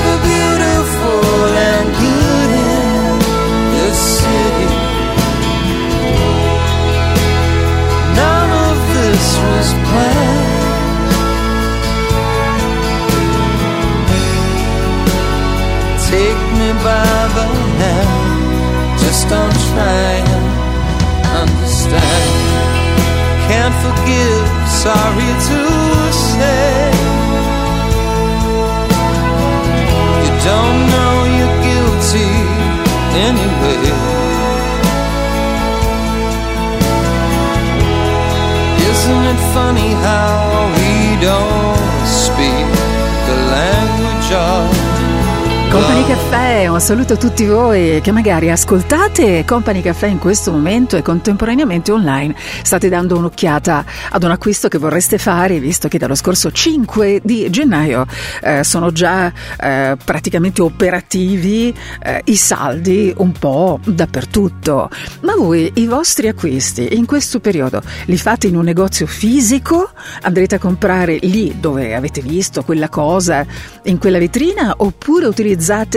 [0.08, 1.22] The beautiful
[1.70, 3.18] and good in
[3.74, 4.68] this city.
[8.20, 10.56] None of this was planned.
[16.10, 17.48] Take me by the
[17.80, 20.07] hand, just don't try
[23.84, 24.46] forgive,
[24.84, 25.58] sorry to
[26.12, 26.90] say.
[30.22, 32.32] You don't know you're guilty
[33.28, 33.82] anyway.
[38.90, 42.68] Isn't it funny how we don't speak
[43.28, 44.77] the language of
[46.08, 51.02] Caffè, un saluto a tutti voi che magari ascoltate Company Caffè in questo momento e
[51.02, 56.50] contemporaneamente online state dando un'occhiata ad un acquisto che vorreste fare, visto che dallo scorso
[56.50, 58.06] 5 di gennaio
[58.40, 59.30] eh, sono già
[59.60, 64.88] eh, praticamente operativi eh, i saldi un po' dappertutto.
[65.20, 69.90] Ma voi i vostri acquisti in questo periodo li fate in un negozio fisico?
[70.22, 73.44] Andrete a comprare lì dove avete visto quella cosa
[73.82, 75.96] in quella vetrina oppure utilizzate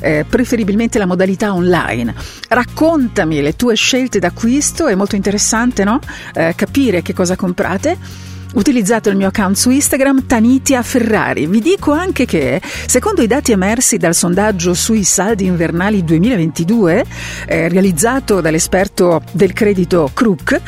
[0.00, 2.14] eh, preferibilmente la modalità online.
[2.48, 5.98] Raccontami le tue scelte d'acquisto, è molto interessante no?
[6.34, 8.30] Eh, capire che cosa comprate.
[8.54, 11.46] Utilizzate il mio account su Instagram Tanitia Ferrari.
[11.46, 17.04] Vi dico anche che, secondo i dati emersi dal sondaggio sui saldi invernali 2022,
[17.46, 20.60] eh, realizzato dall'esperto del credito Crook,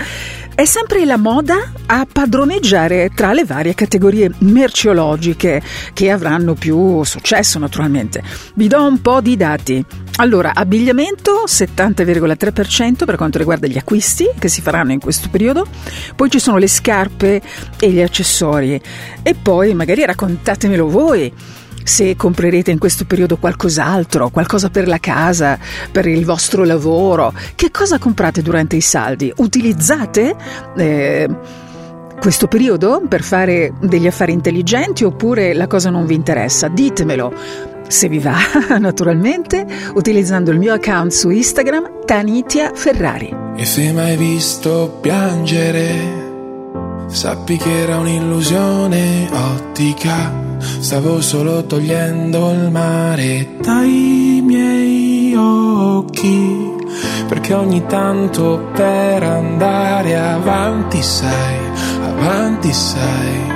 [0.54, 5.60] è sempre la moda a padroneggiare tra le varie categorie merceologiche
[5.92, 8.22] che avranno più successo naturalmente.
[8.54, 9.84] Vi do un po' di dati.
[10.16, 15.66] Allora, abbigliamento 70,3% per quanto riguarda gli acquisti che si faranno in questo periodo,
[16.14, 17.42] poi ci sono le scarpe
[17.80, 18.80] e gli accessori
[19.22, 21.32] e poi magari raccontatemelo voi
[21.84, 25.58] se comprerete in questo periodo qualcos'altro, qualcosa per la casa,
[25.92, 29.32] per il vostro lavoro, che cosa comprate durante i saldi?
[29.36, 30.34] Utilizzate
[30.76, 31.28] eh,
[32.20, 36.68] questo periodo per fare degli affari intelligenti oppure la cosa non vi interessa?
[36.68, 37.32] Ditemelo.
[37.86, 38.34] Se vi va,
[38.80, 43.30] naturalmente, utilizzando il mio account su Instagram, Tanitia Ferrari.
[43.56, 46.22] E se mai visto piangere,
[47.08, 50.53] sappi che era un'illusione ottica.
[50.80, 56.72] Stavo solo togliendo il mare dai miei occhi.
[57.28, 61.56] Perché ogni tanto per andare avanti, sai,
[62.06, 63.52] avanti, sai.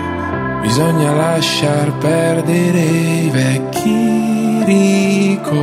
[0.63, 5.57] Bisogna lasciar perdere i vecchi ricordi.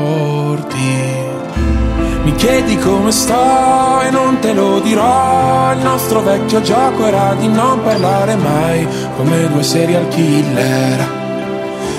[2.24, 5.74] Mi chiedi come sto e non te lo dirò.
[5.74, 11.25] Il nostro vecchio gioco era di non parlare mai, come due serial killer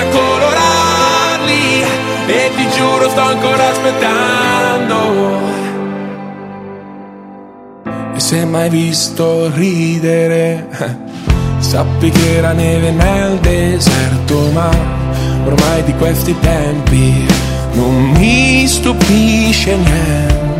[0.00, 1.82] a colorarli
[2.26, 4.98] e ti giuro sto ancora aspettando.
[8.14, 10.68] E se mai visto ridere,
[11.58, 14.70] sappi che era neve nel deserto, ma
[15.44, 17.26] ormai di questi tempi
[17.72, 20.59] non mi stupisce niente.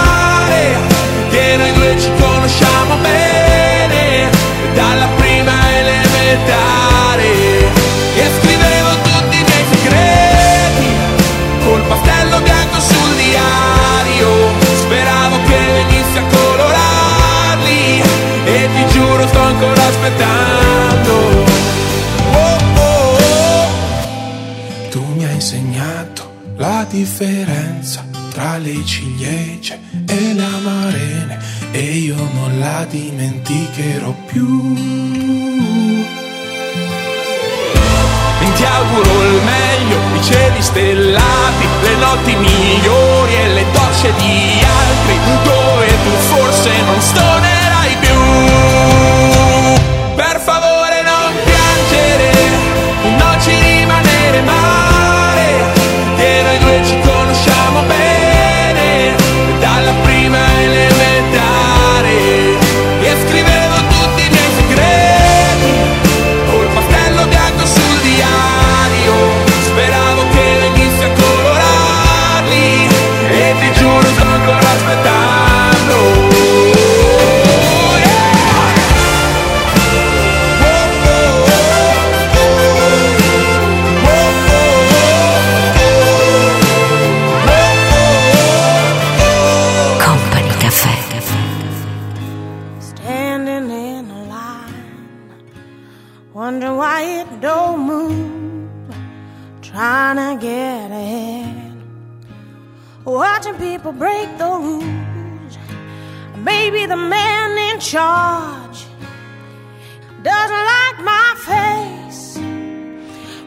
[1.57, 4.29] Noi due ci conosciamo bene
[4.73, 7.27] Dalla prima elementare
[8.15, 10.87] E scrivevo tutti i miei segreti
[11.65, 14.29] Col pastello bianco sul diario
[14.77, 18.01] Speravo che venissi a colorarli
[18.45, 21.13] E ti giuro sto ancora aspettando
[22.33, 23.69] Oh, oh, oh.
[24.89, 28.10] Tu mi hai insegnato la differenza
[28.41, 31.39] tra le ciliegie e le amarene
[31.69, 34.73] e io non la dimenticherò più.
[38.55, 45.19] Ti auguro il meglio, i cieli stellati, le notti migliori e le docce di altri,
[45.43, 47.50] dove tu forse non più.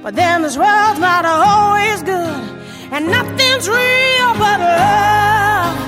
[0.04, 2.42] But then this world's not always good,
[2.92, 5.78] and nothing's real but love.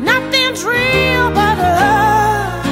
[0.00, 2.64] Nothing's real but love.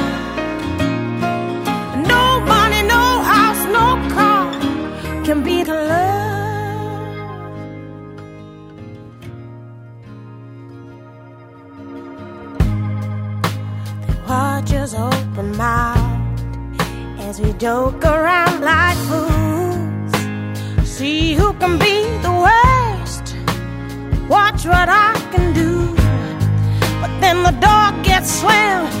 [2.13, 4.51] No money, no house, no car
[5.23, 6.09] can beat love.
[14.27, 16.81] Watch us open mouthed
[17.21, 19.30] as we joke around like fools.
[21.59, 23.35] Can be the worst.
[24.27, 25.93] Watch what I can do.
[27.01, 29.00] But then the door gets slammed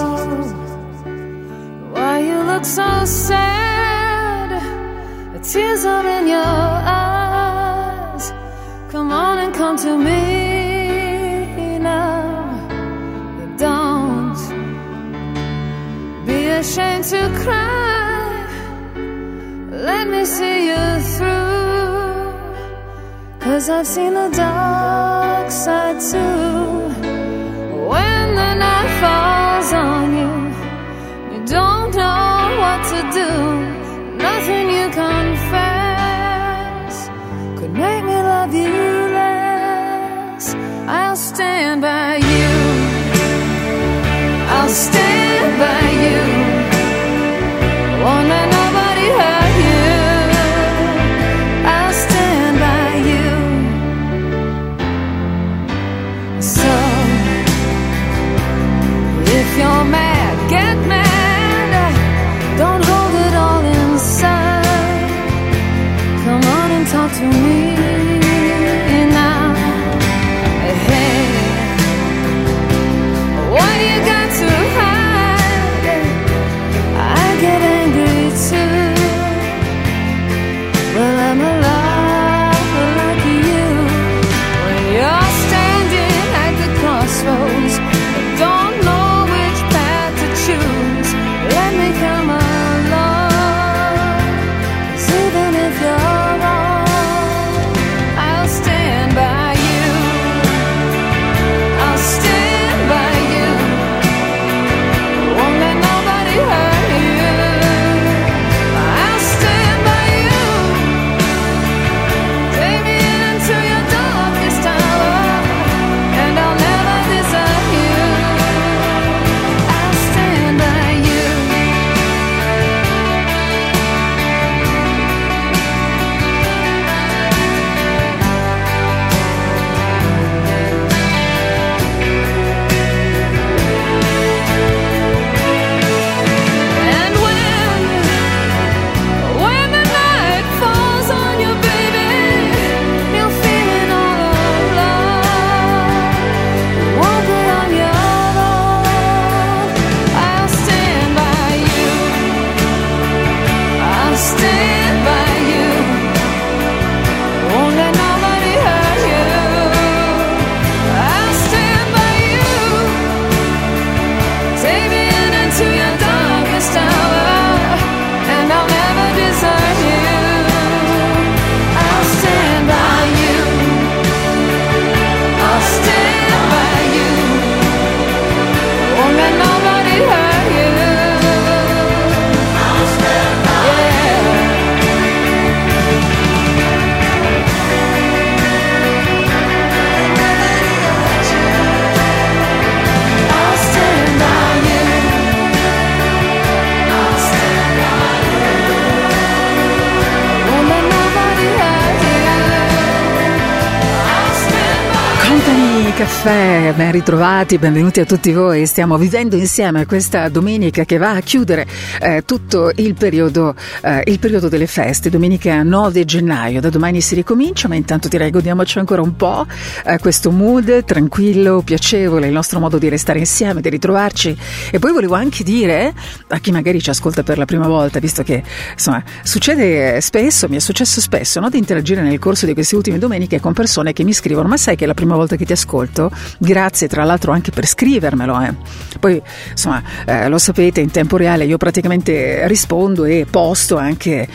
[206.73, 208.65] Ben ritrovati, benvenuti a tutti voi.
[208.65, 211.67] Stiamo vivendo insieme questa domenica che va a chiudere
[211.99, 216.61] eh, tutto il periodo, eh, il periodo delle feste, domenica 9 gennaio.
[216.61, 219.45] Da domani si ricomincia, ma intanto direi godiamoci ancora un po'
[219.85, 224.37] eh, questo mood tranquillo, piacevole, il nostro modo di restare insieme, di ritrovarci.
[224.71, 225.93] E poi volevo anche dire
[226.29, 228.41] a chi magari ci ascolta per la prima volta, visto che
[228.71, 232.97] insomma succede spesso, mi è successo spesso, no, di interagire nel corso di queste ultime
[232.97, 235.51] domeniche con persone che mi scrivono: Ma sai che è la prima volta che ti
[235.51, 236.09] ascolto?
[236.37, 238.41] Grazie, tra l'altro, anche per scrivermelo.
[238.41, 238.53] eh.
[238.99, 239.21] Poi,
[239.51, 244.27] insomma, eh, lo sapete, in tempo reale io praticamente rispondo e posto anche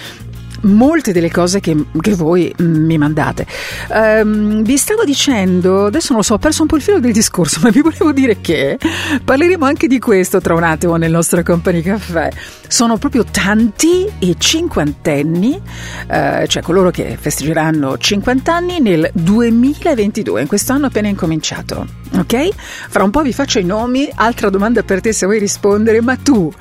[0.63, 3.47] molte delle cose che, che voi mi mandate.
[3.91, 7.13] Ehm, vi stavo dicendo, adesso non lo so, ho perso un po' il filo del
[7.13, 8.79] discorso, ma vi volevo dire che
[9.25, 12.31] parleremo anche di questo tra un attimo nel nostro Company Caffè.
[12.69, 15.61] Sono proprio tanti i cinquantenni,
[16.09, 21.87] eh, cioè coloro che festeggeranno 50 anni nel 2022, in quest'anno appena incominciato.
[22.17, 22.49] Ok?
[22.89, 24.09] Fra un po' vi faccio i nomi.
[24.15, 26.53] Altra domanda per te se vuoi rispondere, ma tu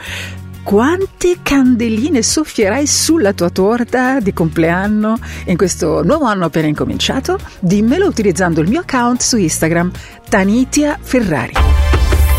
[0.66, 5.16] quante candeline soffierai sulla tua torta di compleanno
[5.46, 7.38] in questo nuovo anno appena incominciato?
[7.60, 9.92] Dimmelo utilizzando il mio account su Instagram,
[10.28, 11.54] Tanitia Ferrari.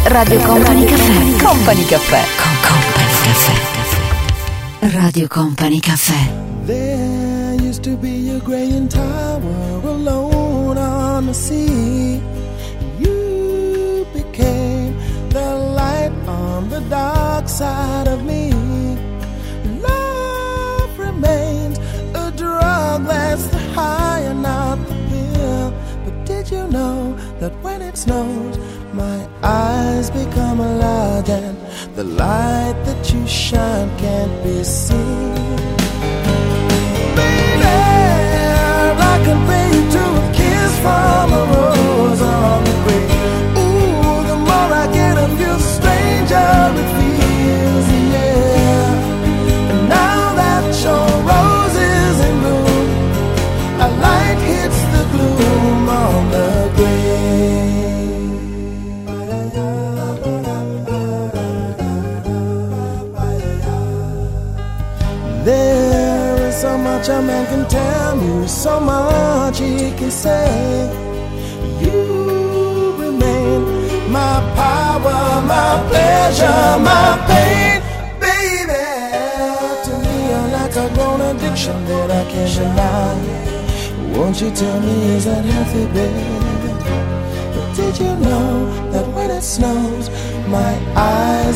[0.06, 1.44] Radio Company Caffè.
[1.44, 2.24] Company Caffè.
[2.36, 4.96] Con Company Caffè.
[4.98, 6.32] Radio Company Caffè.
[6.66, 11.95] There used to be a graying tower alone on the sea.
[16.88, 18.52] Dark side of me.
[19.80, 21.78] Love remains
[22.14, 25.74] a drug that's the high and not the pill.
[26.04, 28.58] But did you know that when it snows,
[28.92, 31.56] my eyes become large and
[31.96, 35.34] the light that you shine can't be seen?
[37.16, 37.66] Baby,
[39.12, 41.15] I compare you to a kiss from
[67.06, 70.90] much a man can tell you, so much he can say.
[71.80, 77.80] You remain my power, my pleasure, my pain,
[78.18, 78.86] baby.
[79.84, 84.18] To me, you're like a grown addiction that I can't deny.
[84.18, 86.26] Won't you tell me is that healthy, baby?
[87.54, 90.10] But did you know that when it snows,
[90.48, 91.55] my eyes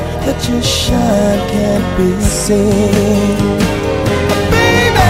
[0.25, 3.37] that your shine can't be seen?
[4.53, 5.07] Baby,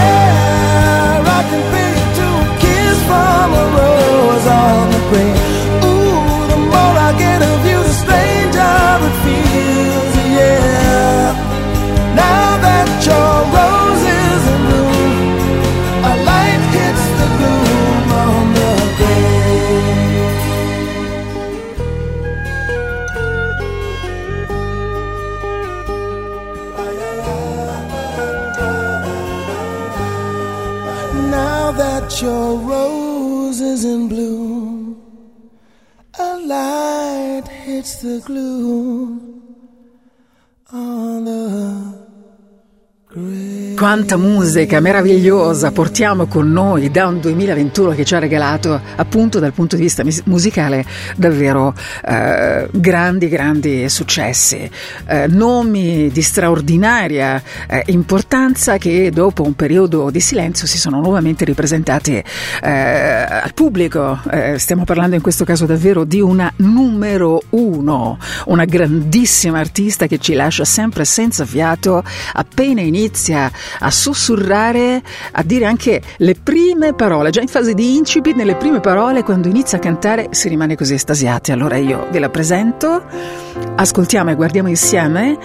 [1.36, 1.62] I can
[2.18, 5.51] to a kiss from a rose on the grave.
[32.22, 34.96] Your rose is in bloom,
[36.18, 39.11] a light hits the gloom
[43.82, 49.52] Quanta musica meravigliosa portiamo con noi da un 2021 che ci ha regalato appunto dal
[49.52, 50.84] punto di vista musicale
[51.16, 51.74] davvero
[52.06, 54.70] eh, grandi grandi successi,
[55.06, 61.44] eh, nomi di straordinaria eh, importanza che dopo un periodo di silenzio si sono nuovamente
[61.44, 62.22] ripresentati
[62.62, 64.16] eh, al pubblico.
[64.30, 70.18] Eh, stiamo parlando in questo caso davvero di una numero uno, una grandissima artista che
[70.18, 72.04] ci lascia sempre senza fiato
[72.34, 73.50] appena inizia
[73.80, 78.80] a sussurrare, a dire anche le prime parole, già in fase di incipit, nelle prime
[78.80, 81.52] parole, quando inizia a cantare si rimane così estasiati.
[81.52, 83.02] Allora io ve la presento,
[83.76, 85.38] ascoltiamo e guardiamo insieme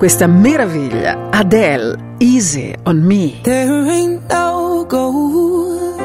[0.00, 3.40] questa meraviglia, Adele, Easy on Me.
[3.42, 6.00] There ain't no gold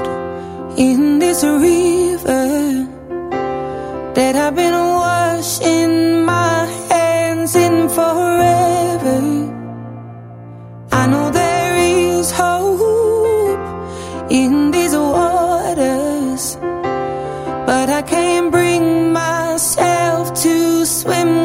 [0.75, 2.85] in this river
[4.13, 9.53] that I've been washing my hands in forever.
[10.91, 11.44] I know hope
[14.29, 16.57] in these waters,
[17.65, 21.44] but I can't bring myself to swim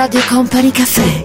[0.00, 1.19] Radio Company Caffè.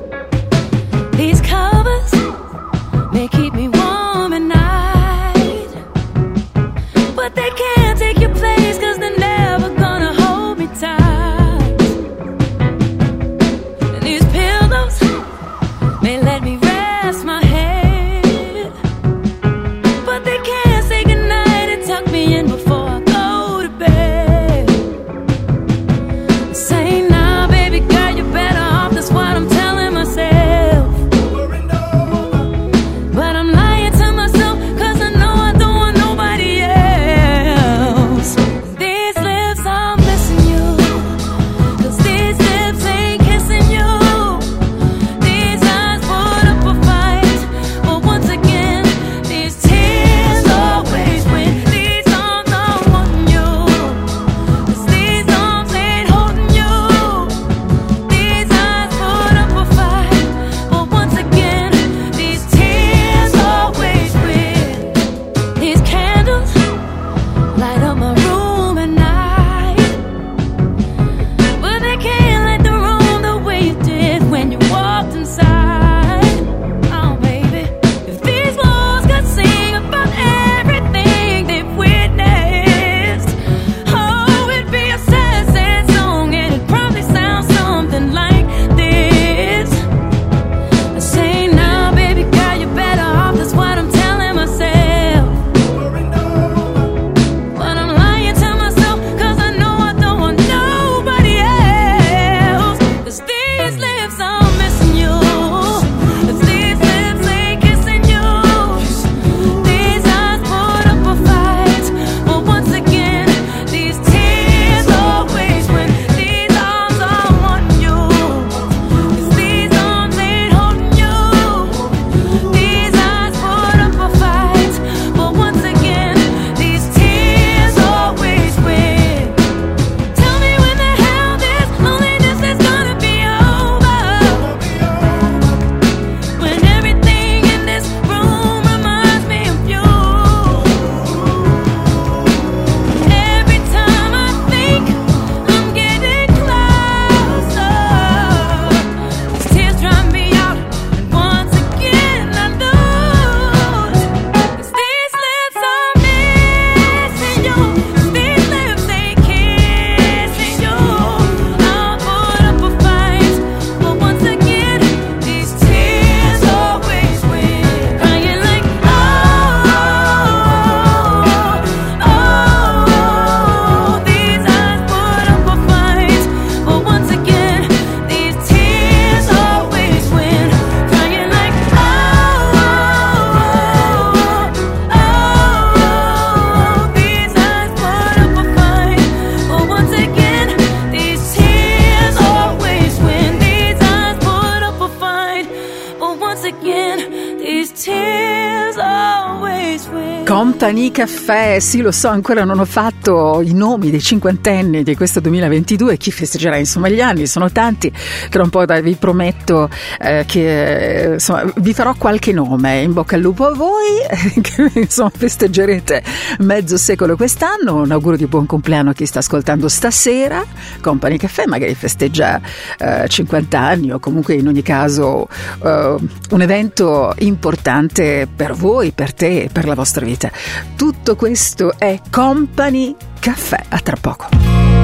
[200.76, 205.22] Company Caffè, sì lo so, ancora non ho fatto i nomi dei cinquantenni di questo
[205.22, 207.90] 2022, chi festeggerà insomma gli anni, sono tanti,
[208.30, 213.22] tra un po' vi prometto eh, che insomma, vi farò qualche nome, in bocca al
[213.22, 214.02] lupo a voi,
[214.42, 216.04] che insomma festeggerete
[216.40, 220.44] mezzo secolo quest'anno, un augurio di buon compleanno a chi sta ascoltando stasera,
[220.82, 222.42] Company Caffè magari festeggia
[222.78, 225.30] eh, 50 anni o comunque in ogni caso
[225.64, 225.96] eh,
[226.32, 230.30] un evento importante per voi, per te e per la vostra vita.
[230.76, 233.62] Tutto questo è Company Caffè.
[233.70, 234.28] A tra poco.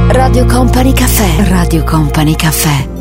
[0.10, 1.48] Radio Company Caffè.
[1.48, 3.01] Radio Company Caffè.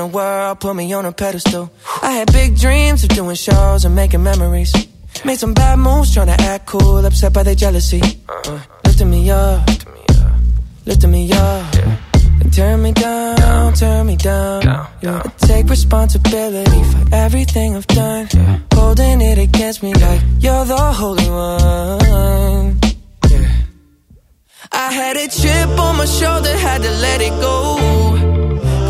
[0.00, 1.70] The world put me on a pedestal.
[2.02, 4.72] I had big dreams of doing shows and making memories.
[5.24, 8.00] Made some bad moves trying to act cool, upset by their jealousy.
[8.28, 9.68] Uh, lifting me up,
[10.86, 11.74] lifting me up.
[12.40, 14.62] And turn me down, turn me down.
[15.02, 15.22] Yeah.
[15.26, 18.28] I take responsibility for everything I've done.
[18.72, 22.80] Holding it against me like you're the holy one.
[24.72, 28.49] I had a chip on my shoulder, had to let it go.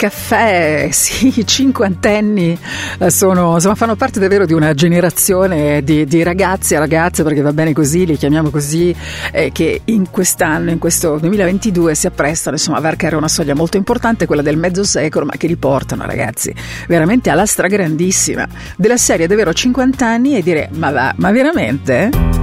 [0.00, 2.58] Caffè, sì, i cinquantenni
[3.00, 7.42] eh, sono, insomma, fanno parte davvero di una generazione di, di ragazzi e ragazze, perché
[7.42, 8.96] va bene così, li chiamiamo così,
[9.30, 13.76] eh, che in quest'anno, in questo 2022, si apprestano insomma, a varcare una soglia molto
[13.76, 16.54] importante, quella del mezzo secolo, ma che li portano, ragazzi,
[16.88, 22.39] veramente alla stragrandissima della serie davvero 50 anni e dire, ma va, ma veramente?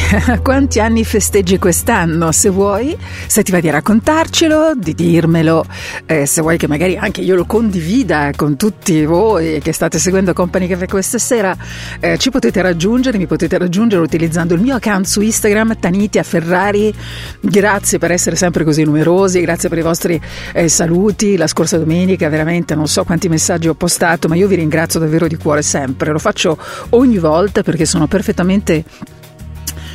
[0.42, 2.32] quanti anni festeggi quest'anno?
[2.32, 2.96] Se vuoi,
[3.26, 5.64] se ti va di raccontarcelo, di dirmelo,
[6.06, 10.32] eh, se vuoi che magari anche io lo condivida con tutti voi che state seguendo
[10.32, 11.56] Company Cafe questa sera,
[12.00, 16.92] eh, ci potete raggiungere, mi potete raggiungere utilizzando il mio account su Instagram, Tanitia Ferrari.
[17.40, 20.20] Grazie per essere sempre così numerosi, grazie per i vostri
[20.52, 21.36] eh, saluti.
[21.36, 25.26] La scorsa domenica veramente non so quanti messaggi ho postato, ma io vi ringrazio davvero
[25.26, 26.10] di cuore sempre.
[26.10, 26.58] Lo faccio
[26.90, 28.84] ogni volta perché sono perfettamente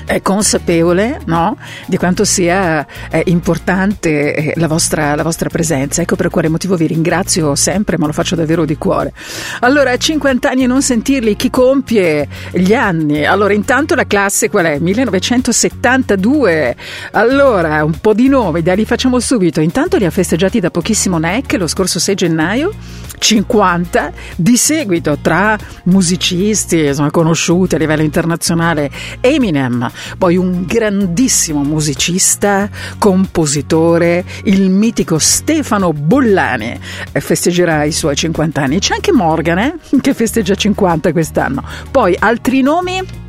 [0.05, 1.57] è consapevole no?
[1.87, 6.01] di quanto sia eh, importante eh, la vostra, la vostra presenza.
[6.01, 9.11] Ecco per quale motivo vi ringrazio sempre, ma lo faccio davvero di cuore.
[9.61, 13.25] Allora, 50 anni e non sentirli, chi compie gli anni?
[13.25, 14.79] Allora, intanto la classe qual è?
[14.79, 16.75] 1972.
[17.11, 19.59] Allora, un po' di nomi, dai, li facciamo subito.
[19.59, 22.73] Intanto li ha festeggiati da pochissimo NEC lo scorso 6 gennaio.
[23.17, 28.91] 50 di seguito tra musicisti insomma, conosciuti a livello internazionale
[29.21, 36.79] Eminem poi un grandissimo musicista compositore il mitico Stefano Bollani
[37.11, 38.79] eh, festeggerà i suoi 50 anni.
[38.79, 41.63] C'è anche Morgan eh, che festeggia 50 quest'anno.
[41.91, 43.23] Poi altri nomi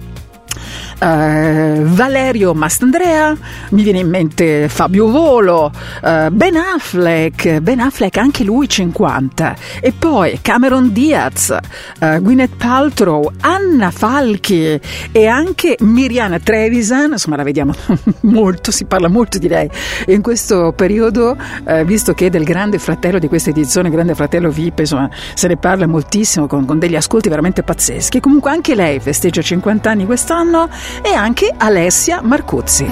[0.98, 3.36] eh, Valerio Mastandrea,
[3.70, 5.70] mi viene in mente Fabio Volo,
[6.02, 11.56] eh, Ben Affleck, Ben Affleck anche lui 50, e poi Cameron Diaz,
[11.98, 14.81] eh, Gwyneth Paltrow, Anna Falchi
[15.12, 17.74] e anche Miriana Trevisan, insomma la vediamo
[18.23, 19.70] molto, si parla molto di lei
[20.06, 21.36] in questo periodo,
[21.66, 25.56] eh, visto che del Grande Fratello di questa edizione, Grande Fratello VIP, insomma se ne
[25.56, 28.20] parla moltissimo con, con degli ascolti veramente pazzeschi.
[28.20, 30.68] Comunque anche lei festeggia 50 anni quest'anno
[31.02, 32.86] e anche Alessia Marcuzzi.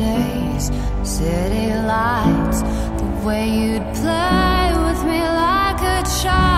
[0.00, 0.37] I've
[1.18, 2.60] city lights,
[3.00, 6.57] the way you'd play with me like a child.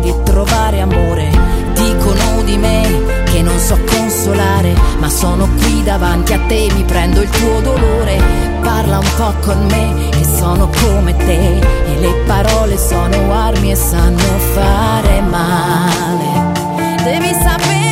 [0.00, 1.30] di trovare amore.
[1.74, 7.20] Dicono di me che non so consolare, ma sono qui davanti a te, mi prendo
[7.20, 8.20] il tuo dolore.
[8.62, 13.76] Parla un po' con me che sono come te e le parole sono armi e
[13.76, 16.52] sanno fare male.
[17.02, 17.89] Devi sapere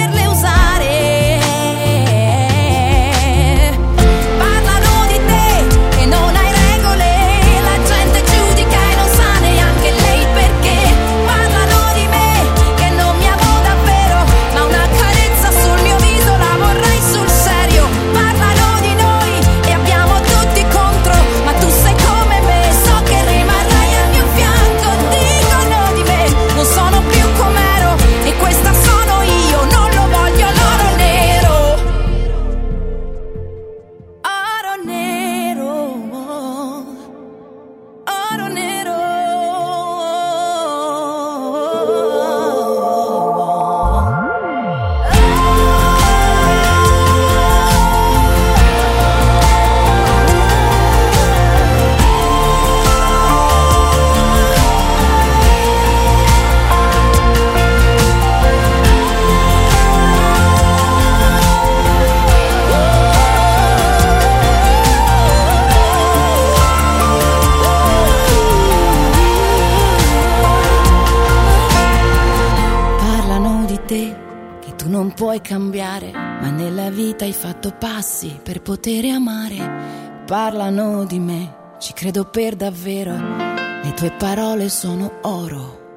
[78.49, 80.25] per poter amare.
[80.25, 85.88] Parlano di me, ci credo per davvero, le tue parole sono oro.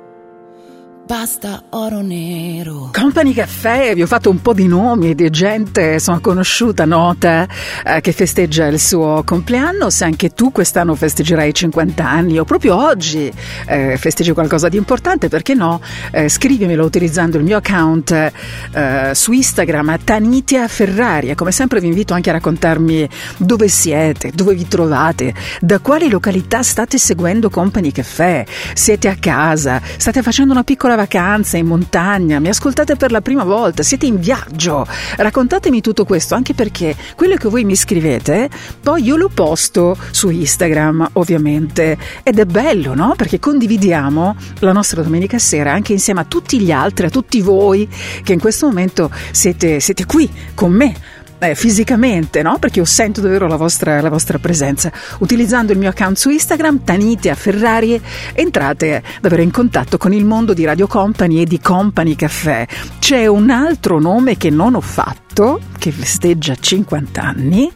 [1.11, 2.91] Basta oro nero.
[2.93, 7.45] Company Caffè, vi ho fatto un po' di nomi di gente, sono conosciuta, nota,
[7.83, 9.89] eh, che festeggia il suo compleanno.
[9.89, 13.29] Se anche tu quest'anno festeggerai i 50 anni o proprio oggi
[13.67, 15.81] eh, festeggi qualcosa di importante, perché no?
[16.11, 21.29] Eh, scrivimelo utilizzando il mio account eh, su Instagram, Tanitia Ferrari.
[21.29, 26.09] E come sempre vi invito anche a raccontarmi dove siete, dove vi trovate, da quali
[26.09, 28.45] località state seguendo Company Caffè.
[28.73, 33.43] Siete a casa, state facendo una piccola vacanza in montagna, mi ascoltate per la prima
[33.43, 34.85] volta, siete in viaggio.
[35.15, 38.49] Raccontatemi tutto questo, anche perché quello che voi mi scrivete,
[38.81, 41.97] poi io lo posto su Instagram, ovviamente.
[42.21, 43.13] Ed è bello, no?
[43.17, 47.89] Perché condividiamo la nostra domenica sera anche insieme a tutti gli altri, a tutti voi
[48.23, 50.95] che in questo momento siete, siete qui con me
[51.41, 52.59] eh, fisicamente, no?
[52.59, 54.91] Perché io sento davvero la vostra, la vostra presenza.
[55.19, 57.99] Utilizzando il mio account su Instagram, Tanitia Ferrari,
[58.33, 62.67] entrate davvero in contatto con il mondo di Radio Company e di Company Caffè.
[62.99, 67.71] C'è un altro nome che non ho fatto che festeggia 50 anni,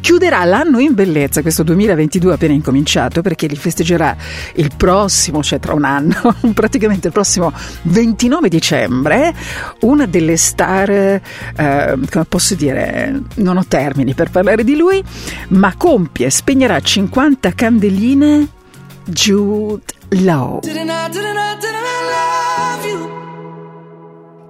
[0.00, 4.14] chiuderà l'anno in bellezza, questo 2022 appena incominciato, perché li festeggerà
[4.56, 7.52] il prossimo, cioè tra un anno, praticamente il prossimo
[7.82, 9.34] 29 dicembre,
[9.80, 13.05] una delle star, eh, come posso dire,
[13.36, 15.02] non ho termini per parlare di lui,
[15.48, 18.48] ma compie, spegnerà 50 candeline
[19.04, 19.84] Jude
[20.22, 20.60] Law.
[20.60, 23.10] Didn't I, didn't I, didn't I love you?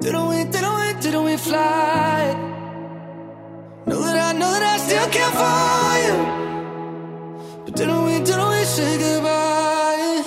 [0.01, 2.35] Didn't we, didn't we, didn't we fly?
[3.87, 6.16] Know that I, know that I still care for you.
[7.65, 10.23] But didn't we, didn't we say goodbye?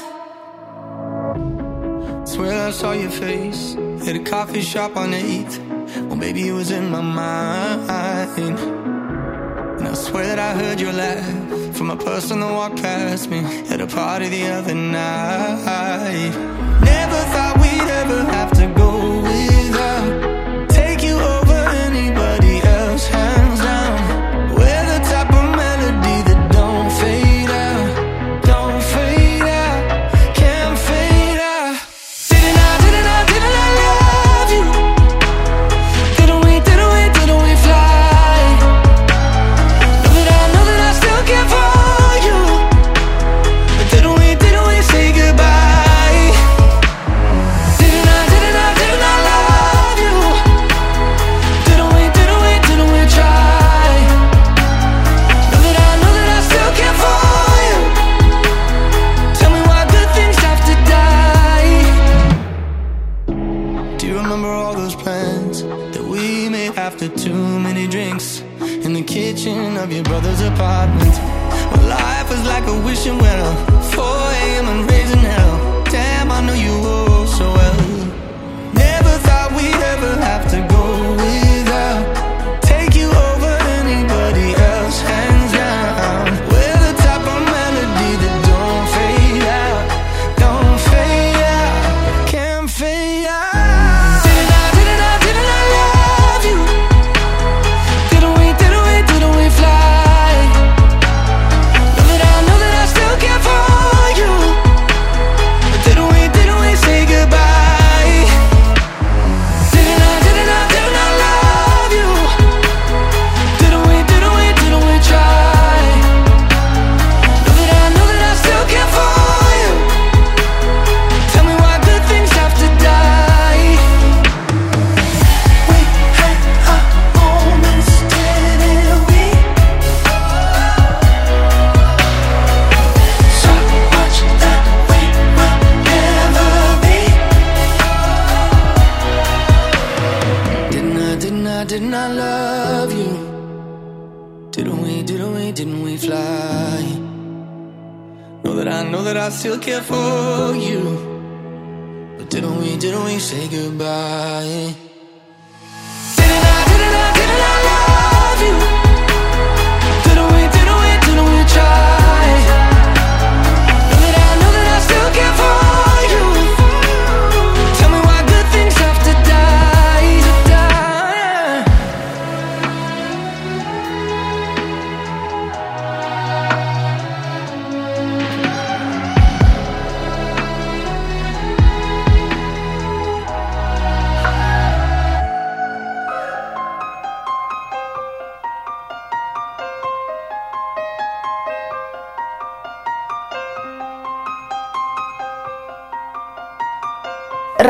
[2.26, 3.76] Swear I saw your face
[4.08, 5.79] at a coffee shop on 8th.
[5.96, 8.60] Well, maybe it was in my mind.
[9.80, 13.40] And I swear that I heard your laugh from a person that walked past me
[13.70, 16.32] at a party the other night.
[16.82, 18.69] Never thought we'd ever have to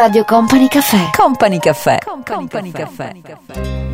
[0.09, 1.11] Radio Company Caffè.
[1.11, 1.99] Company Caffè.
[2.23, 3.13] Company Caffè.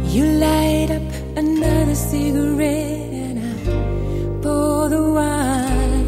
[0.03, 1.01] You light up
[1.35, 6.07] another cigarette and I pour the wine.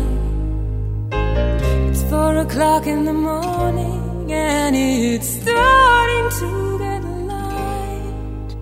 [1.89, 8.55] It's four o'clock in the morning and it's starting to get light.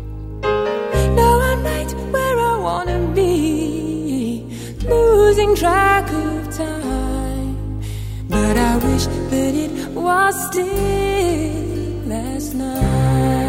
[1.14, 4.48] Now I'm right where I wanna be,
[4.88, 7.84] losing track of time.
[8.30, 9.06] But I wish
[9.36, 13.45] that it was still last night.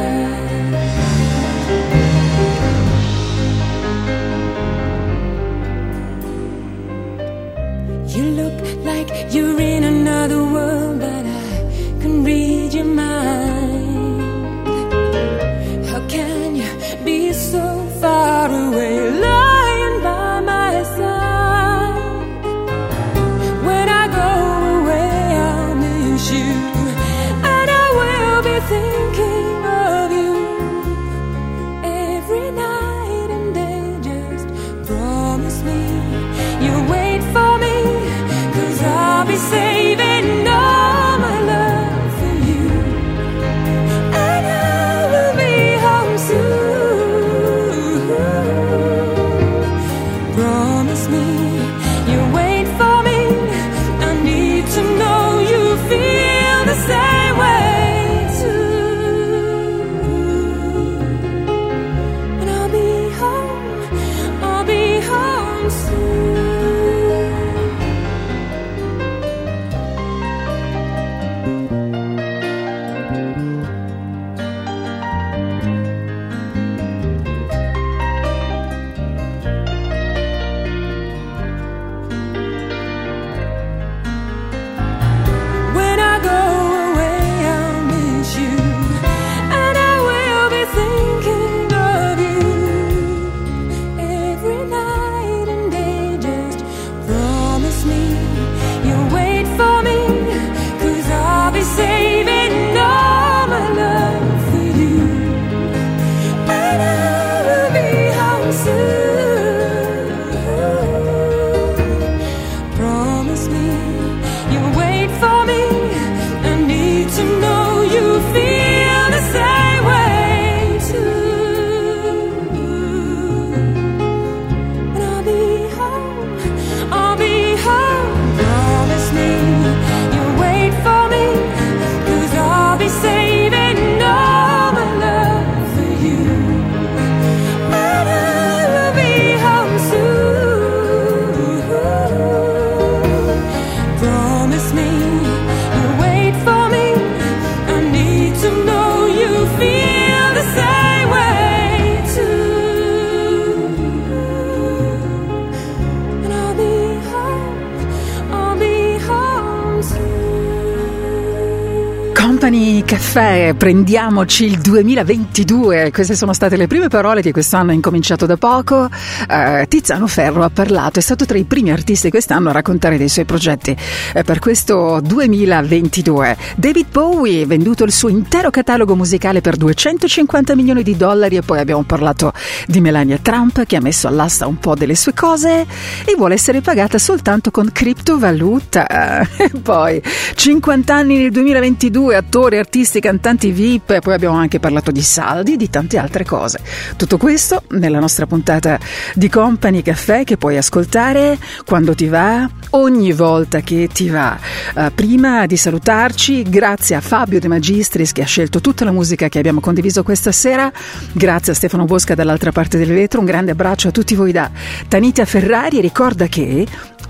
[163.17, 163.26] café.
[163.55, 165.93] Prendiamoci il 2022.
[165.93, 168.89] Queste sono state le prime parole che quest'anno ha incominciato da poco.
[169.29, 173.09] Eh, Tiziano Ferro ha parlato, è stato tra i primi artisti quest'anno a raccontare dei
[173.09, 173.77] suoi progetti
[174.15, 176.37] eh, per questo 2022.
[176.57, 181.59] David Bowie, venduto il suo intero catalogo musicale per 250 milioni di dollari e poi
[181.59, 182.33] abbiamo parlato
[182.67, 185.67] di Melania Trump che ha messo all'asta un po' delle sue cose
[186.05, 189.25] e vuole essere pagata soltanto con criptovaluta.
[189.47, 190.03] E poi
[190.35, 195.55] 50 anni nel 2022, attori, artisti, cantanti VIP, e poi abbiamo anche parlato di saldi
[195.55, 196.61] e di tante altre cose.
[196.97, 198.79] Tutto questo nella nostra puntata
[199.15, 204.39] di Company Caffè che puoi ascoltare quando ti va, ogni volta che ti va.
[204.75, 209.29] Eh, prima di salutarci, grazie a Fabio De Magistris che ha scelto tutta la musica
[209.29, 210.71] che abbiamo condiviso questa sera,
[211.13, 214.51] grazie a Stefano Bosca dall'altra parte del vetro, un grande abbraccio a tutti voi da
[214.89, 216.67] Tanita Ferrari e ricorda che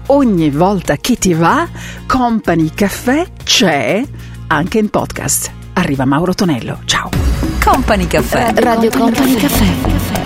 [0.07, 1.69] ogni volta che ti va,
[2.07, 4.03] Company Caffè c'è
[4.49, 5.66] anche in podcast.
[5.79, 6.79] Arriva Mauro Tonello.
[6.87, 7.11] Ciao.
[7.63, 8.53] Company Caffè.
[8.55, 9.81] Radio Company Caffè.
[9.83, 10.26] Company.